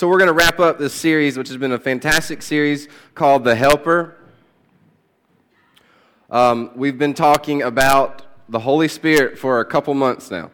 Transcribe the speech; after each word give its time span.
So, 0.00 0.08
we're 0.08 0.16
going 0.16 0.28
to 0.28 0.32
wrap 0.32 0.58
up 0.60 0.78
this 0.78 0.94
series, 0.94 1.36
which 1.36 1.48
has 1.48 1.58
been 1.58 1.72
a 1.72 1.78
fantastic 1.78 2.40
series 2.40 2.88
called 3.14 3.44
The 3.44 3.54
Helper. 3.54 4.16
Um, 6.30 6.70
we've 6.74 6.96
been 6.96 7.12
talking 7.12 7.60
about 7.60 8.22
the 8.48 8.60
Holy 8.60 8.88
Spirit 8.88 9.38
for 9.38 9.60
a 9.60 9.64
couple 9.66 9.92
months 9.92 10.30
now. 10.30 10.50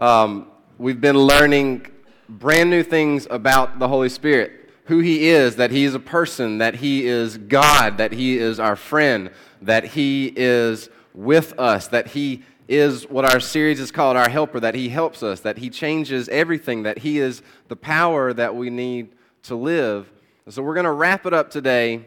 Um, 0.00 0.48
we've 0.78 1.00
been 1.00 1.16
learning 1.16 1.86
brand 2.28 2.70
new 2.70 2.82
things 2.82 3.28
about 3.30 3.78
the 3.78 3.86
Holy 3.86 4.08
Spirit 4.08 4.68
who 4.86 4.98
He 4.98 5.28
is, 5.28 5.54
that 5.54 5.70
He 5.70 5.84
is 5.84 5.94
a 5.94 6.00
person, 6.00 6.58
that 6.58 6.74
He 6.74 7.06
is 7.06 7.38
God, 7.38 7.98
that 7.98 8.10
He 8.10 8.36
is 8.36 8.58
our 8.58 8.74
friend, 8.74 9.30
that 9.60 9.84
He 9.84 10.32
is 10.34 10.90
with 11.14 11.56
us, 11.56 11.86
that 11.86 12.08
He 12.08 12.42
is 12.72 13.08
what 13.08 13.24
our 13.24 13.38
series 13.38 13.78
is 13.78 13.90
called 13.90 14.16
our 14.16 14.28
helper, 14.28 14.58
that 14.60 14.74
He 14.74 14.88
helps 14.88 15.22
us, 15.22 15.40
that 15.40 15.58
He 15.58 15.68
changes 15.68 16.28
everything, 16.30 16.84
that 16.84 16.98
He 16.98 17.18
is 17.18 17.42
the 17.68 17.76
power 17.76 18.32
that 18.32 18.54
we 18.54 18.70
need 18.70 19.10
to 19.44 19.54
live. 19.54 20.10
So 20.48 20.62
we're 20.62 20.74
going 20.74 20.84
to 20.84 20.92
wrap 20.92 21.26
it 21.26 21.34
up 21.34 21.50
today, 21.50 22.06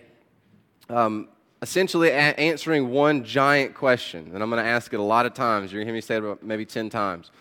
um, 0.90 1.30
essentially 1.62 2.10
a- 2.10 2.40
answering 2.40 2.90
one 2.90 3.24
giant 3.24 3.76
question, 3.76 4.32
and 4.34 4.42
I'm 4.42 4.50
going 4.50 4.64
to 4.64 4.70
ask 4.70 4.92
it 4.94 5.00
a 5.00 5.04
lot 5.04 5.26
of 5.26 5.34
times. 5.34 5.72
You're 5.72 5.80
going 5.80 5.88
to 5.88 5.92
hear 5.92 5.96
me 5.98 6.02
say 6.02 6.18
it 6.18 6.44
maybe 6.44 6.66
10 6.66 6.90
times 6.90 7.32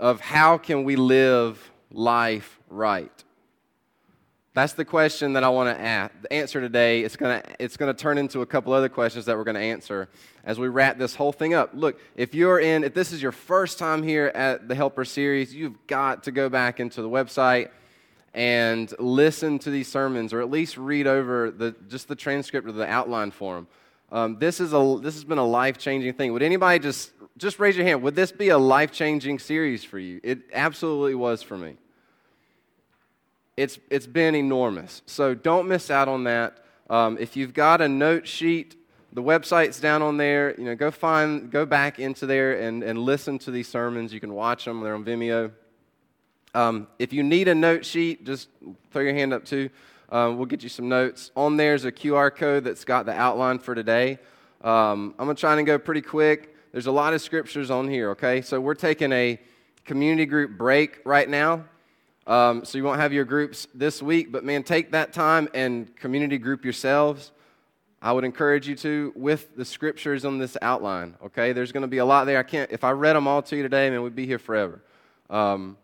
of 0.00 0.20
how 0.20 0.58
can 0.58 0.82
we 0.84 0.96
live 0.96 1.70
life 1.92 2.58
right? 2.68 3.24
That's 4.52 4.72
the 4.72 4.84
question 4.84 5.34
that 5.34 5.44
I 5.44 5.48
want 5.48 5.76
to 5.76 6.32
answer 6.32 6.60
today. 6.60 7.02
It's 7.02 7.14
going 7.14 7.40
to 7.40 7.62
it's 7.62 7.76
going 7.76 7.94
to 7.94 7.98
turn 7.98 8.18
into 8.18 8.40
a 8.40 8.46
couple 8.46 8.72
other 8.72 8.88
questions 8.88 9.24
that 9.26 9.36
we're 9.36 9.44
going 9.44 9.54
to 9.54 9.60
answer 9.60 10.08
as 10.44 10.58
we 10.58 10.66
wrap 10.66 10.98
this 10.98 11.14
whole 11.14 11.30
thing 11.30 11.54
up. 11.54 11.70
Look, 11.72 12.00
if 12.16 12.34
you're 12.34 12.58
in, 12.58 12.82
if 12.82 12.92
this 12.92 13.12
is 13.12 13.22
your 13.22 13.30
first 13.30 13.78
time 13.78 14.02
here 14.02 14.26
at 14.34 14.66
the 14.66 14.74
Helper 14.74 15.04
series, 15.04 15.54
you've 15.54 15.86
got 15.86 16.24
to 16.24 16.32
go 16.32 16.48
back 16.48 16.80
into 16.80 17.00
the 17.00 17.08
website 17.08 17.70
and 18.34 18.92
listen 18.98 19.60
to 19.60 19.70
these 19.70 19.86
sermons, 19.86 20.32
or 20.32 20.40
at 20.40 20.50
least 20.50 20.76
read 20.76 21.06
over 21.06 21.52
the 21.52 21.76
just 21.88 22.08
the 22.08 22.16
transcript 22.16 22.66
or 22.66 22.72
the 22.72 22.88
outline 22.88 23.30
for 23.30 23.54
them. 23.54 23.68
Um, 24.10 24.38
this 24.40 24.58
is 24.58 24.72
a 24.72 24.98
this 25.00 25.14
has 25.14 25.22
been 25.22 25.38
a 25.38 25.46
life 25.46 25.78
changing 25.78 26.14
thing. 26.14 26.32
Would 26.32 26.42
anybody 26.42 26.80
just 26.80 27.12
just 27.38 27.60
raise 27.60 27.76
your 27.76 27.86
hand? 27.86 28.02
Would 28.02 28.16
this 28.16 28.32
be 28.32 28.48
a 28.48 28.58
life 28.58 28.90
changing 28.90 29.38
series 29.38 29.84
for 29.84 30.00
you? 30.00 30.18
It 30.24 30.40
absolutely 30.52 31.14
was 31.14 31.40
for 31.40 31.56
me 31.56 31.76
it's, 33.60 33.78
it's 33.90 34.06
been 34.06 34.34
enormous. 34.34 35.02
So 35.04 35.34
don't 35.34 35.68
miss 35.68 35.90
out 35.90 36.08
on 36.08 36.24
that. 36.24 36.64
Um, 36.88 37.18
if 37.20 37.36
you've 37.36 37.52
got 37.52 37.82
a 37.82 37.88
note 37.88 38.26
sheet, 38.26 38.74
the 39.12 39.22
website's 39.22 39.78
down 39.78 40.00
on 40.00 40.16
there. 40.16 40.58
You 40.58 40.64
know, 40.64 40.74
go 40.74 40.90
find, 40.90 41.50
go 41.50 41.66
back 41.66 41.98
into 41.98 42.24
there 42.24 42.58
and, 42.58 42.82
and 42.82 42.98
listen 42.98 43.38
to 43.40 43.50
these 43.50 43.68
sermons. 43.68 44.14
You 44.14 44.20
can 44.20 44.32
watch 44.32 44.64
them. 44.64 44.80
They're 44.80 44.94
on 44.94 45.04
Vimeo. 45.04 45.52
Um, 46.54 46.88
if 46.98 47.12
you 47.12 47.22
need 47.22 47.48
a 47.48 47.54
note 47.54 47.84
sheet, 47.84 48.24
just 48.24 48.48
throw 48.92 49.02
your 49.02 49.12
hand 49.12 49.34
up 49.34 49.44
too. 49.44 49.68
Um, 50.08 50.38
we'll 50.38 50.46
get 50.46 50.62
you 50.62 50.70
some 50.70 50.88
notes. 50.88 51.30
On 51.36 51.58
there's 51.58 51.84
a 51.84 51.92
QR 51.92 52.34
code 52.34 52.64
that's 52.64 52.86
got 52.86 53.04
the 53.04 53.12
outline 53.12 53.58
for 53.58 53.74
today. 53.74 54.18
Um, 54.62 55.14
I'm 55.18 55.26
going 55.26 55.36
to 55.36 55.40
try 55.40 55.54
and 55.54 55.66
go 55.66 55.78
pretty 55.78 56.02
quick. 56.02 56.56
There's 56.72 56.86
a 56.86 56.92
lot 56.92 57.12
of 57.12 57.20
scriptures 57.20 57.70
on 57.70 57.88
here, 57.88 58.10
okay? 58.12 58.40
So 58.40 58.58
we're 58.58 58.74
taking 58.74 59.12
a 59.12 59.38
community 59.84 60.24
group 60.24 60.56
break 60.56 61.00
right 61.04 61.28
now. 61.28 61.66
Um, 62.30 62.64
so 62.64 62.78
you 62.78 62.84
won't 62.84 63.00
have 63.00 63.12
your 63.12 63.24
groups 63.24 63.66
this 63.74 64.00
week, 64.00 64.30
but 64.30 64.44
man, 64.44 64.62
take 64.62 64.92
that 64.92 65.12
time 65.12 65.48
and 65.52 65.94
community 65.96 66.38
group 66.38 66.62
yourselves. 66.62 67.32
I 68.00 68.12
would 68.12 68.22
encourage 68.22 68.68
you 68.68 68.76
to 68.76 69.12
with 69.16 69.56
the 69.56 69.64
scriptures 69.64 70.24
on 70.24 70.38
this 70.38 70.56
outline. 70.62 71.16
Okay, 71.24 71.52
there's 71.52 71.72
going 71.72 71.80
to 71.80 71.88
be 71.88 71.98
a 71.98 72.04
lot 72.04 72.26
there. 72.26 72.38
I 72.38 72.44
can't. 72.44 72.70
If 72.70 72.84
I 72.84 72.92
read 72.92 73.16
them 73.16 73.26
all 73.26 73.42
to 73.42 73.56
you 73.56 73.64
today, 73.64 73.90
man, 73.90 74.04
we'd 74.04 74.14
be 74.14 74.26
here 74.26 74.38
forever. 74.38 74.80
Um, 75.28 75.76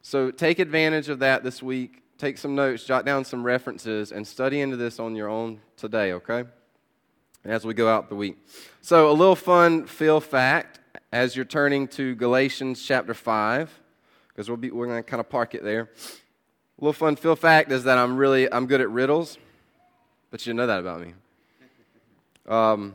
so 0.00 0.30
take 0.30 0.60
advantage 0.60 1.08
of 1.08 1.18
that 1.18 1.42
this 1.42 1.64
week. 1.64 2.04
Take 2.16 2.38
some 2.38 2.54
notes, 2.54 2.84
jot 2.84 3.04
down 3.04 3.24
some 3.24 3.42
references, 3.42 4.12
and 4.12 4.24
study 4.24 4.60
into 4.60 4.76
this 4.76 5.00
on 5.00 5.16
your 5.16 5.28
own 5.28 5.60
today. 5.76 6.12
Okay, 6.12 6.44
as 7.44 7.64
we 7.64 7.74
go 7.74 7.88
out 7.88 8.08
the 8.08 8.14
week. 8.14 8.38
So 8.82 9.10
a 9.10 9.12
little 9.12 9.34
fun 9.34 9.84
feel 9.86 10.20
fact 10.20 10.78
as 11.12 11.34
you're 11.34 11.44
turning 11.44 11.88
to 11.88 12.14
Galatians 12.14 12.84
chapter 12.84 13.14
five 13.14 13.80
because 14.38 14.48
we'll 14.48 14.56
be, 14.56 14.70
we're 14.70 14.86
going 14.86 15.02
to 15.02 15.02
kind 15.02 15.18
of 15.18 15.28
park 15.28 15.56
it 15.56 15.64
there. 15.64 15.80
A 15.80 15.88
little 16.78 16.92
fun 16.92 17.16
feel 17.16 17.34
fact 17.34 17.72
is 17.72 17.82
that 17.82 17.98
I'm 17.98 18.16
really 18.16 18.50
I'm 18.52 18.68
good 18.68 18.80
at 18.80 18.88
riddles, 18.88 19.36
but 20.30 20.46
you 20.46 20.54
know 20.54 20.68
that 20.68 20.78
about 20.78 21.00
me. 21.00 21.14
Um, 22.46 22.94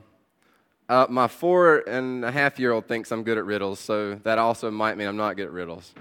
uh, 0.87 1.05
my 1.09 1.27
four 1.27 1.79
and 1.79 2.23
a 2.23 2.31
half 2.31 2.59
year 2.59 2.71
old 2.71 2.87
thinks 2.87 3.11
I'm 3.11 3.23
good 3.23 3.37
at 3.37 3.43
riddles, 3.43 3.81
so 3.81 4.15
that 4.23 4.39
also 4.39 4.71
might 4.71 4.95
mean 4.95 5.05
I'm 5.05 5.17
not 5.17 5.35
good 5.35 5.47
at 5.47 5.51
riddles. 5.51 5.93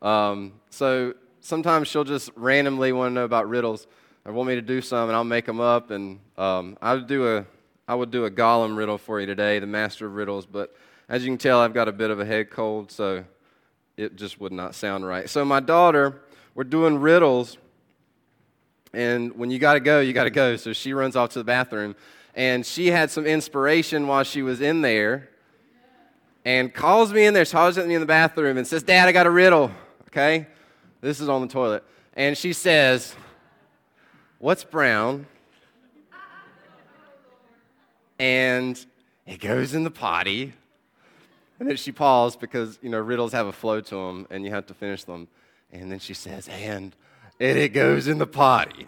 Um, 0.00 0.54
so 0.70 1.12
sometimes 1.42 1.88
she'll 1.88 2.04
just 2.04 2.30
randomly 2.34 2.90
want 2.94 3.10
to 3.10 3.14
know 3.16 3.24
about 3.24 3.50
riddles 3.50 3.86
or 4.24 4.32
want 4.32 4.48
me 4.48 4.54
to 4.54 4.62
do 4.62 4.80
some, 4.80 5.10
and 5.10 5.16
I'll 5.16 5.24
make 5.24 5.44
them 5.44 5.60
up. 5.60 5.90
And 5.90 6.20
um, 6.38 6.78
I 6.80 6.94
would 6.94 7.06
do 7.06 7.36
a 7.36 7.44
I 7.86 7.94
would 7.94 8.10
do 8.10 8.24
a 8.24 8.30
Gollum 8.30 8.78
riddle 8.78 8.96
for 8.96 9.20
you 9.20 9.26
today, 9.26 9.58
the 9.58 9.66
master 9.66 10.06
of 10.06 10.14
riddles. 10.14 10.46
But 10.46 10.74
as 11.06 11.22
you 11.22 11.28
can 11.28 11.36
tell, 11.36 11.60
I've 11.60 11.74
got 11.74 11.86
a 11.86 11.92
bit 11.92 12.10
of 12.10 12.18
a 12.18 12.24
head 12.24 12.48
cold, 12.48 12.90
so 12.90 13.26
it 13.96 14.16
just 14.16 14.40
would 14.40 14.52
not 14.52 14.74
sound 14.74 15.06
right. 15.06 15.28
So 15.28 15.44
my 15.44 15.60
daughter, 15.60 16.20
we're 16.54 16.64
doing 16.64 16.98
riddles, 16.98 17.56
and 18.92 19.36
when 19.36 19.50
you 19.50 19.58
got 19.58 19.74
to 19.74 19.80
go, 19.80 20.00
you 20.00 20.12
got 20.12 20.24
to 20.24 20.30
go. 20.30 20.56
So 20.56 20.72
she 20.72 20.92
runs 20.92 21.16
off 21.16 21.30
to 21.30 21.38
the 21.38 21.44
bathroom, 21.44 21.96
and 22.34 22.64
she 22.64 22.88
had 22.88 23.10
some 23.10 23.26
inspiration 23.26 24.06
while 24.06 24.24
she 24.24 24.42
was 24.42 24.60
in 24.60 24.82
there, 24.82 25.30
and 26.44 26.72
calls 26.72 27.12
me 27.12 27.24
in 27.26 27.34
there, 27.34 27.44
She 27.44 27.52
calls 27.52 27.76
me 27.76 27.94
in 27.94 28.00
the 28.00 28.06
bathroom, 28.06 28.56
and 28.56 28.66
says, 28.66 28.82
"Dad, 28.82 29.08
I 29.08 29.12
got 29.12 29.26
a 29.26 29.30
riddle." 29.30 29.70
Okay, 30.08 30.46
this 31.00 31.20
is 31.20 31.28
on 31.28 31.40
the 31.40 31.48
toilet, 31.48 31.82
and 32.14 32.36
she 32.36 32.52
says, 32.52 33.14
"What's 34.38 34.64
brown?" 34.64 35.26
And 38.18 38.82
it 39.26 39.40
goes 39.40 39.74
in 39.74 39.84
the 39.84 39.90
potty. 39.90 40.54
And 41.60 41.70
then 41.70 41.76
she 41.78 41.90
paused 41.90 42.38
because, 42.38 42.78
you 42.82 42.90
know, 42.90 43.00
riddles 43.00 43.32
have 43.32 43.46
a 43.46 43.52
flow 43.52 43.80
to 43.80 43.94
them 43.94 44.26
and 44.28 44.44
you 44.44 44.50
have 44.50 44.66
to 44.66 44.74
finish 44.74 45.04
them. 45.04 45.26
And 45.72 45.90
then 45.90 45.98
she 45.98 46.12
says, 46.12 46.48
and, 46.48 46.94
and 47.40 47.58
it 47.58 47.70
goes 47.70 48.08
in 48.08 48.18
the 48.18 48.26
potty. 48.26 48.86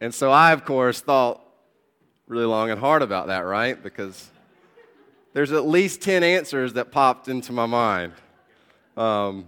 And 0.00 0.14
so 0.14 0.30
I, 0.30 0.52
of 0.52 0.64
course, 0.64 1.02
thought 1.02 1.42
really 2.26 2.46
long 2.46 2.70
and 2.70 2.80
hard 2.80 3.02
about 3.02 3.26
that, 3.26 3.40
right? 3.40 3.80
Because 3.80 4.30
there's 5.34 5.52
at 5.52 5.66
least 5.66 6.00
10 6.00 6.22
answers 6.22 6.72
that 6.74 6.90
popped 6.90 7.28
into 7.28 7.52
my 7.52 7.66
mind. 7.66 8.12
Um, 8.96 9.46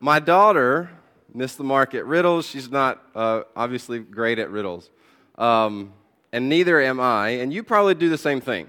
my 0.00 0.18
daughter 0.18 0.90
missed 1.32 1.58
the 1.58 1.64
mark 1.64 1.94
at 1.94 2.04
riddles. 2.04 2.46
She's 2.46 2.70
not 2.70 3.02
uh, 3.14 3.42
obviously 3.54 4.00
great 4.00 4.38
at 4.38 4.50
riddles. 4.50 4.90
Um, 5.38 5.92
and 6.32 6.48
neither 6.48 6.80
am 6.80 7.00
I. 7.00 7.28
And 7.28 7.52
you 7.52 7.62
probably 7.62 7.94
do 7.94 8.08
the 8.08 8.18
same 8.18 8.40
thing. 8.40 8.68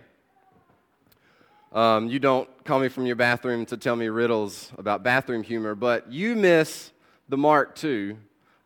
Um, 1.73 2.07
you 2.07 2.19
don't 2.19 2.49
call 2.63 2.79
me 2.79 2.87
from 2.87 3.05
your 3.05 3.15
bathroom 3.15 3.65
to 3.67 3.77
tell 3.77 3.95
me 3.95 4.07
riddles 4.07 4.71
about 4.77 5.03
bathroom 5.03 5.43
humor, 5.43 5.75
but 5.75 6.11
you 6.11 6.35
miss 6.35 6.91
the 7.27 7.37
mark 7.37 7.75
too. 7.75 8.17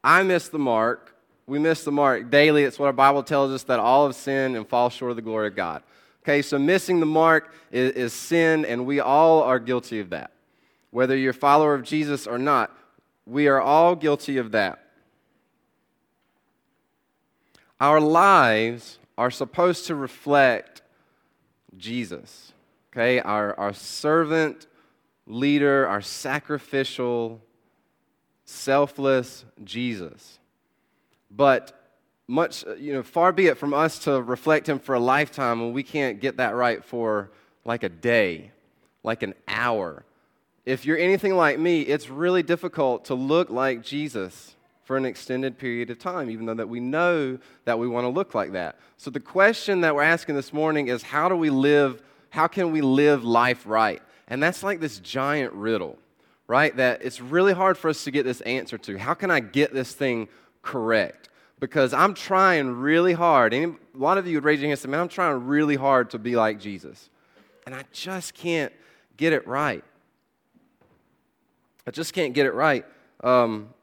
I 0.03 0.23
miss 0.23 0.49
the 0.49 0.59
mark. 0.59 1.15
We 1.47 1.59
miss 1.59 1.83
the 1.83 1.91
mark 1.91 2.29
daily. 2.29 2.63
It's 2.63 2.77
what 2.77 2.85
our 2.85 2.93
Bible 2.93 3.23
tells 3.23 3.51
us 3.51 3.63
that 3.63 3.79
all 3.79 4.05
have 4.05 4.15
sinned 4.15 4.55
and 4.55 4.67
fall 4.67 4.89
short 4.89 5.11
of 5.11 5.15
the 5.15 5.21
glory 5.21 5.47
of 5.47 5.55
God. 5.55 5.83
Okay, 6.23 6.43
so 6.43 6.59
missing 6.59 6.99
the 6.99 7.05
mark 7.07 7.53
is, 7.71 7.91
is 7.93 8.13
sin, 8.13 8.65
and 8.65 8.85
we 8.85 8.99
all 8.99 9.41
are 9.41 9.59
guilty 9.59 9.99
of 9.99 10.11
that. 10.11 10.31
Whether 10.91 11.17
you're 11.17 11.31
a 11.31 11.33
follower 11.33 11.73
of 11.73 11.83
Jesus 11.83 12.27
or 12.27 12.37
not, 12.37 12.71
we 13.25 13.47
are 13.47 13.59
all 13.59 13.95
guilty 13.95 14.37
of 14.37 14.51
that. 14.51 14.79
Our 17.79 17.99
lives 17.99 18.99
are 19.17 19.31
supposed 19.31 19.87
to 19.87 19.95
reflect 19.95 20.83
Jesus 21.75 22.53
okay? 22.91 23.19
Our, 23.19 23.57
our 23.59 23.73
servant 23.73 24.67
leader, 25.25 25.87
our 25.87 26.01
sacrificial, 26.01 27.41
selfless 28.45 29.45
Jesus. 29.63 30.39
But 31.29 31.77
much, 32.27 32.63
you 32.77 32.93
know, 32.93 33.03
far 33.03 33.31
be 33.31 33.47
it 33.47 33.57
from 33.57 33.73
us 33.73 33.99
to 33.99 34.21
reflect 34.21 34.67
him 34.67 34.79
for 34.79 34.95
a 34.95 34.99
lifetime 34.99 35.61
when 35.61 35.73
we 35.73 35.83
can't 35.83 36.19
get 36.19 36.37
that 36.37 36.55
right 36.55 36.83
for 36.83 37.31
like 37.65 37.83
a 37.83 37.89
day, 37.89 38.51
like 39.03 39.23
an 39.23 39.33
hour. 39.47 40.05
If 40.65 40.85
you're 40.85 40.97
anything 40.97 41.35
like 41.35 41.59
me, 41.59 41.81
it's 41.81 42.09
really 42.09 42.43
difficult 42.43 43.05
to 43.05 43.15
look 43.15 43.49
like 43.49 43.83
Jesus 43.83 44.55
for 44.83 44.97
an 44.97 45.05
extended 45.05 45.57
period 45.57 45.89
of 45.89 45.99
time, 45.99 46.29
even 46.29 46.45
though 46.45 46.53
that 46.53 46.69
we 46.69 46.79
know 46.79 47.37
that 47.65 47.79
we 47.79 47.87
want 47.87 48.05
to 48.05 48.09
look 48.09 48.35
like 48.35 48.51
that. 48.51 48.77
So 48.97 49.09
the 49.09 49.19
question 49.19 49.81
that 49.81 49.95
we're 49.95 50.03
asking 50.03 50.35
this 50.35 50.53
morning 50.53 50.87
is 50.87 51.01
how 51.01 51.29
do 51.29 51.35
we 51.35 51.49
live 51.49 52.01
how 52.31 52.47
can 52.47 52.71
we 52.71 52.81
live 52.81 53.23
life 53.23 53.65
right? 53.67 54.01
And 54.27 54.41
that's 54.41 54.63
like 54.63 54.79
this 54.79 54.99
giant 54.99 55.53
riddle, 55.53 55.99
right? 56.47 56.75
That 56.77 57.03
it's 57.03 57.21
really 57.21 57.53
hard 57.53 57.77
for 57.77 57.89
us 57.89 58.05
to 58.05 58.11
get 58.11 58.23
this 58.23 58.41
answer 58.41 58.77
to. 58.79 58.97
How 58.97 59.13
can 59.13 59.29
I 59.29 59.41
get 59.41 59.73
this 59.73 59.93
thing 59.93 60.29
correct? 60.61 61.29
Because 61.59 61.93
I'm 61.93 62.13
trying 62.13 62.71
really 62.71 63.13
hard. 63.13 63.53
And 63.53 63.75
a 63.93 63.97
lot 63.97 64.17
of 64.17 64.25
you 64.25 64.37
would 64.37 64.45
raise 64.45 64.59
your 64.59 64.67
hand 64.67 64.71
and 64.71 64.79
say, 64.79 64.87
man, 64.87 65.01
I'm 65.01 65.09
trying 65.09 65.45
really 65.45 65.75
hard 65.75 66.09
to 66.11 66.19
be 66.19 66.35
like 66.37 66.59
Jesus. 66.59 67.09
And 67.65 67.75
I 67.75 67.83
just 67.91 68.33
can't 68.33 68.71
get 69.17 69.33
it 69.33 69.45
right. 69.45 69.83
I 71.85 71.91
just 71.91 72.13
can't 72.13 72.33
get 72.33 72.45
it 72.45 72.53
right. 72.53 72.85
Um, 73.21 73.73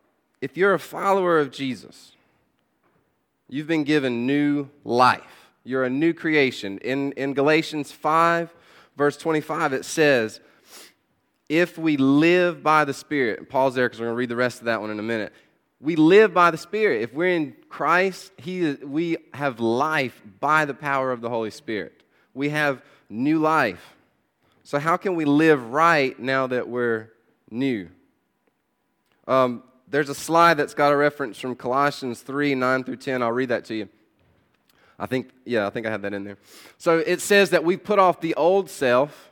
if 0.41 0.57
you're 0.57 0.73
a 0.73 0.79
follower 0.79 1.39
of 1.39 1.51
Jesus, 1.51 2.13
you've 3.47 3.67
been 3.67 3.85
given 3.85 4.27
new 4.27 4.71
life. 4.85 5.38
You're 5.69 5.85
a 5.85 5.91
new 5.91 6.15
creation. 6.15 6.79
In, 6.79 7.13
in 7.13 7.35
Galatians 7.35 7.93
5, 7.93 8.55
verse 8.97 9.19
25, 9.19 9.75
it 9.75 9.85
says, 9.85 10.41
If 11.51 11.77
we 11.77 11.99
live 11.99 12.63
by 12.63 12.87
the 12.87 12.95
Spirit, 12.95 13.41
and 13.41 13.47
Paul's 13.47 13.75
there 13.75 13.87
because 13.87 14.01
we're 14.01 14.07
going 14.07 14.15
to 14.15 14.19
read 14.19 14.31
the 14.31 14.37
rest 14.37 14.61
of 14.61 14.65
that 14.65 14.81
one 14.81 14.89
in 14.89 14.99
a 14.99 15.03
minute. 15.03 15.31
We 15.79 15.95
live 15.95 16.33
by 16.33 16.51
the 16.51 16.57
Spirit. 16.57 17.03
If 17.03 17.13
we're 17.13 17.37
in 17.37 17.55
Christ, 17.69 18.33
he, 18.39 18.73
we 18.83 19.19
have 19.35 19.61
life 19.61 20.19
by 20.41 20.65
the 20.65 20.73
power 20.73 21.13
of 21.13 21.21
the 21.21 21.29
Holy 21.29 21.51
Spirit. 21.51 22.03
We 22.33 22.49
have 22.49 22.83
new 23.11 23.39
life. 23.39 23.95
So, 24.65 24.79
how 24.79 24.97
can 24.97 25.17
we 25.17 25.27
live 25.27 25.71
right 25.71 26.19
now 26.19 26.47
that 26.47 26.67
we're 26.67 27.13
new? 27.51 27.91
Um, 29.27 29.63
there's 29.87 30.09
a 30.09 30.15
slide 30.15 30.55
that's 30.55 30.73
got 30.73 30.95
a 30.95 30.97
reference 30.97 31.39
from 31.39 31.55
Colossians 31.57 32.23
3 32.23 32.55
9 32.55 32.85
through 32.85 32.97
10. 32.97 33.23
I'll 33.23 33.33
read 33.33 33.51
that 33.51 33.67
to 33.67 33.75
you. 33.75 33.91
I 34.99 35.07
think, 35.07 35.31
yeah, 35.45 35.67
I 35.67 35.71
think 35.71 35.87
I 35.87 35.91
have 35.91 36.03
that 36.03 36.13
in 36.13 36.25
there. 36.25 36.39
So 36.77 36.99
it 36.99 37.21
says 37.21 37.51
that 37.51 37.65
we 37.65 37.77
put 37.77 37.99
off 37.99 38.21
the 38.21 38.35
old 38.35 38.69
self 38.69 39.31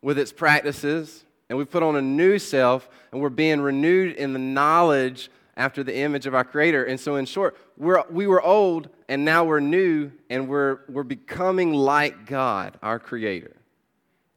with 0.00 0.18
its 0.18 0.32
practices, 0.32 1.24
and 1.48 1.58
we 1.58 1.64
put 1.64 1.82
on 1.82 1.96
a 1.96 2.02
new 2.02 2.38
self, 2.38 2.88
and 3.10 3.20
we're 3.20 3.30
being 3.30 3.60
renewed 3.60 4.16
in 4.16 4.32
the 4.32 4.38
knowledge 4.38 5.30
after 5.56 5.82
the 5.82 5.96
image 5.96 6.26
of 6.26 6.34
our 6.34 6.44
Creator. 6.44 6.84
And 6.84 6.98
so, 6.98 7.16
in 7.16 7.26
short, 7.26 7.56
we're, 7.76 8.02
we 8.10 8.26
were 8.26 8.42
old, 8.42 8.88
and 9.08 9.24
now 9.24 9.44
we're 9.44 9.60
new, 9.60 10.12
and 10.30 10.48
we're, 10.48 10.80
we're 10.88 11.04
becoming 11.04 11.72
like 11.72 12.26
God, 12.26 12.78
our 12.82 12.98
Creator. 12.98 13.56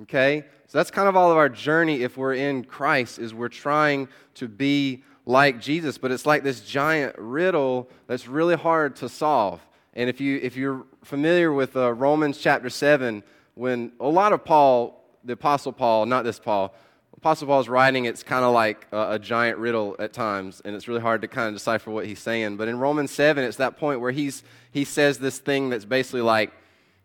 Okay? 0.03 0.45
So 0.67 0.77
that's 0.77 0.91
kind 0.91 1.07
of 1.07 1.15
all 1.15 1.31
of 1.31 1.37
our 1.37 1.49
journey 1.49 2.03
if 2.03 2.17
we're 2.17 2.33
in 2.33 2.63
Christ 2.63 3.19
is 3.19 3.33
we're 3.33 3.49
trying 3.49 4.09
to 4.35 4.47
be 4.47 5.03
like 5.25 5.59
Jesus, 5.59 5.97
but 5.97 6.11
it's 6.11 6.25
like 6.25 6.43
this 6.43 6.61
giant 6.61 7.15
riddle 7.17 7.89
that's 8.07 8.27
really 8.27 8.55
hard 8.55 8.95
to 8.97 9.09
solve. 9.09 9.61
And 9.97 10.11
if 10.11 10.21
you 10.21 10.39
if 10.43 10.55
you're 10.55 10.85
familiar 11.03 11.51
with 11.51 11.75
uh, 11.75 11.91
Romans 11.91 12.37
chapter 12.37 12.69
7 12.69 13.23
when 13.55 13.91
a 13.99 14.07
lot 14.07 14.31
of 14.31 14.45
Paul, 14.45 15.03
the 15.23 15.33
apostle 15.33 15.73
Paul, 15.73 16.05
not 16.05 16.23
this 16.23 16.39
Paul, 16.39 16.75
Apostle 17.17 17.47
Paul's 17.47 17.67
writing, 17.67 18.05
it's 18.05 18.21
kind 18.21 18.45
of 18.45 18.53
like 18.53 18.85
a, 18.91 19.13
a, 19.13 19.19
giant 19.19 19.57
riddle 19.57 19.95
at 19.97 20.13
times, 20.13 20.61
and 20.63 20.75
it's 20.75 20.87
really 20.87 21.01
hard 21.01 21.23
to 21.23 21.27
kind 21.27 21.47
of 21.47 21.55
decipher 21.55 21.89
what 21.89 22.05
he's 22.05 22.19
saying. 22.19 22.57
But 22.57 22.67
in 22.67 22.77
Romans 22.77 23.09
7, 23.09 23.43
it's 23.43 23.57
that 23.57 23.77
point 23.77 23.99
where 23.99 24.11
he's, 24.11 24.43
he 24.71 24.83
says 24.83 25.17
this 25.17 25.39
thing 25.39 25.71
that's 25.71 25.83
basically 25.83 26.21
like, 26.21 26.51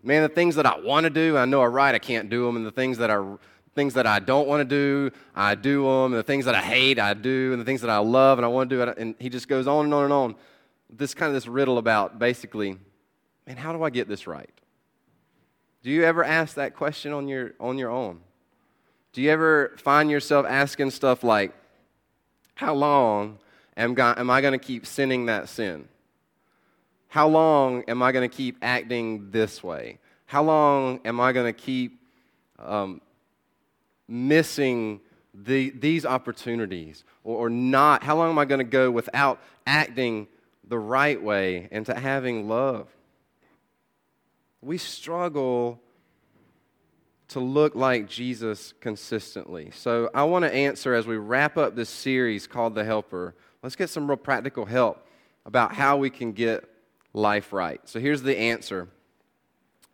man, 0.02 0.20
the 0.20 0.28
things 0.28 0.56
that 0.56 0.66
I 0.66 0.78
want 0.78 1.04
to 1.04 1.10
do, 1.10 1.38
I 1.38 1.46
know 1.46 1.62
are 1.62 1.70
right, 1.70 1.94
I 1.94 1.98
can't 1.98 2.28
do 2.28 2.44
them. 2.44 2.56
And 2.56 2.66
the 2.66 2.70
things 2.70 2.98
that 2.98 3.08
are 3.08 3.38
things 3.74 3.94
that 3.94 4.06
I 4.06 4.18
don't 4.18 4.46
want 4.46 4.60
to 4.60 4.66
do, 4.66 5.16
I 5.34 5.54
do 5.54 5.84
them. 5.84 6.12
And 6.12 6.16
the 6.16 6.22
things 6.22 6.44
that 6.44 6.54
I 6.54 6.60
hate, 6.60 6.98
I 6.98 7.14
do. 7.14 7.52
And 7.52 7.60
the 7.60 7.64
things 7.64 7.80
that 7.80 7.88
I 7.88 7.96
love 7.96 8.38
and 8.38 8.44
I 8.44 8.48
want 8.48 8.68
to 8.68 8.76
do, 8.76 8.82
and 8.82 9.14
he 9.18 9.30
just 9.30 9.48
goes 9.48 9.66
on 9.66 9.86
and 9.86 9.94
on 9.94 10.04
and 10.04 10.12
on. 10.12 10.34
This 10.92 11.14
kind 11.14 11.28
of 11.28 11.34
this 11.34 11.46
riddle 11.46 11.78
about 11.78 12.18
basically, 12.18 12.76
man, 13.46 13.56
how 13.56 13.72
do 13.72 13.82
I 13.82 13.90
get 13.90 14.08
this 14.08 14.26
right? 14.26 14.50
Do 15.82 15.90
you 15.90 16.04
ever 16.04 16.22
ask 16.22 16.54
that 16.54 16.76
question 16.76 17.12
on 17.12 17.26
your, 17.26 17.54
on 17.58 17.78
your 17.78 17.90
own? 17.90 18.20
Do 19.12 19.20
you 19.20 19.30
ever 19.30 19.74
find 19.78 20.10
yourself 20.10 20.46
asking 20.48 20.90
stuff 20.90 21.24
like, 21.24 21.52
How 22.54 22.74
long 22.74 23.38
am, 23.76 23.98
am 23.98 24.30
I 24.30 24.40
going 24.40 24.52
to 24.52 24.64
keep 24.64 24.86
sinning 24.86 25.26
that 25.26 25.48
sin? 25.48 25.88
How 27.08 27.28
long 27.28 27.82
am 27.88 28.02
I 28.02 28.12
going 28.12 28.28
to 28.28 28.34
keep 28.34 28.56
acting 28.62 29.30
this 29.30 29.62
way? 29.62 29.98
How 30.26 30.42
long 30.42 31.00
am 31.04 31.20
I 31.20 31.32
going 31.32 31.52
to 31.52 31.58
keep 31.58 32.00
um, 32.58 33.02
missing 34.08 35.00
the, 35.34 35.70
these 35.70 36.06
opportunities 36.06 37.04
or, 37.22 37.46
or 37.46 37.50
not? 37.50 38.02
How 38.02 38.16
long 38.16 38.30
am 38.30 38.38
I 38.38 38.46
going 38.46 38.60
to 38.60 38.64
go 38.64 38.90
without 38.90 39.42
acting 39.66 40.26
the 40.66 40.78
right 40.78 41.20
way 41.22 41.68
and 41.70 41.86
to 41.86 41.94
having 41.94 42.48
love? 42.48 42.88
We 44.60 44.78
struggle 44.78 45.80
to 47.28 47.40
look 47.40 47.74
like 47.74 48.08
Jesus 48.08 48.74
consistently. 48.80 49.70
So 49.74 50.10
I 50.14 50.24
want 50.24 50.44
to 50.44 50.52
answer 50.52 50.94
as 50.94 51.06
we 51.06 51.16
wrap 51.16 51.56
up 51.56 51.74
this 51.74 51.88
series 51.88 52.46
called 52.46 52.74
The 52.74 52.84
Helper. 52.84 53.34
Let's 53.62 53.74
get 53.74 53.88
some 53.90 54.06
real 54.06 54.18
practical 54.18 54.66
help 54.66 55.06
about 55.46 55.74
how 55.74 55.96
we 55.96 56.10
can 56.10 56.32
get 56.32 56.64
life 57.14 57.52
right. 57.52 57.80
So 57.84 58.00
here's 58.00 58.22
the 58.22 58.36
answer 58.38 58.88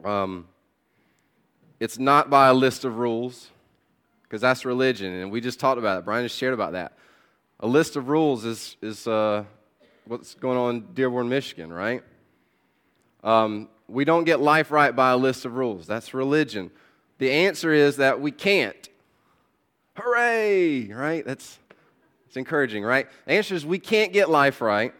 um, 0.04 0.46
it's 1.80 1.98
not 1.98 2.28
by 2.28 2.48
a 2.48 2.54
list 2.54 2.84
of 2.84 2.98
rules, 2.98 3.50
because 4.22 4.40
that's 4.40 4.64
religion, 4.64 5.12
and 5.14 5.30
we 5.30 5.40
just 5.40 5.60
talked 5.60 5.78
about 5.78 6.00
it. 6.00 6.04
Brian 6.04 6.24
just 6.24 6.36
shared 6.36 6.54
about 6.54 6.72
that. 6.72 6.92
A 7.60 7.66
list 7.66 7.96
of 7.96 8.08
rules 8.08 8.44
is, 8.44 8.76
is 8.82 9.06
uh, 9.06 9.44
what's 10.08 10.34
going 10.34 10.58
on 10.58 10.74
in 10.76 10.80
Dearborn, 10.94 11.28
Michigan, 11.28 11.72
right? 11.72 12.02
Um, 13.22 13.68
we 13.88 14.04
don't 14.04 14.24
get 14.24 14.40
life 14.40 14.70
right 14.70 14.94
by 14.94 15.10
a 15.10 15.16
list 15.16 15.44
of 15.44 15.54
rules. 15.54 15.86
That's 15.86 16.14
religion. 16.14 16.70
The 17.18 17.30
answer 17.30 17.72
is 17.72 17.96
that 17.96 18.20
we 18.20 18.30
can't. 18.30 18.88
Hooray, 19.96 20.88
right? 20.92 21.24
That's 21.24 21.58
it's 22.26 22.36
encouraging, 22.36 22.84
right? 22.84 23.06
The 23.26 23.32
answer 23.32 23.54
is 23.54 23.64
we 23.64 23.78
can't 23.78 24.12
get 24.12 24.28
life 24.28 24.60
right, 24.60 24.94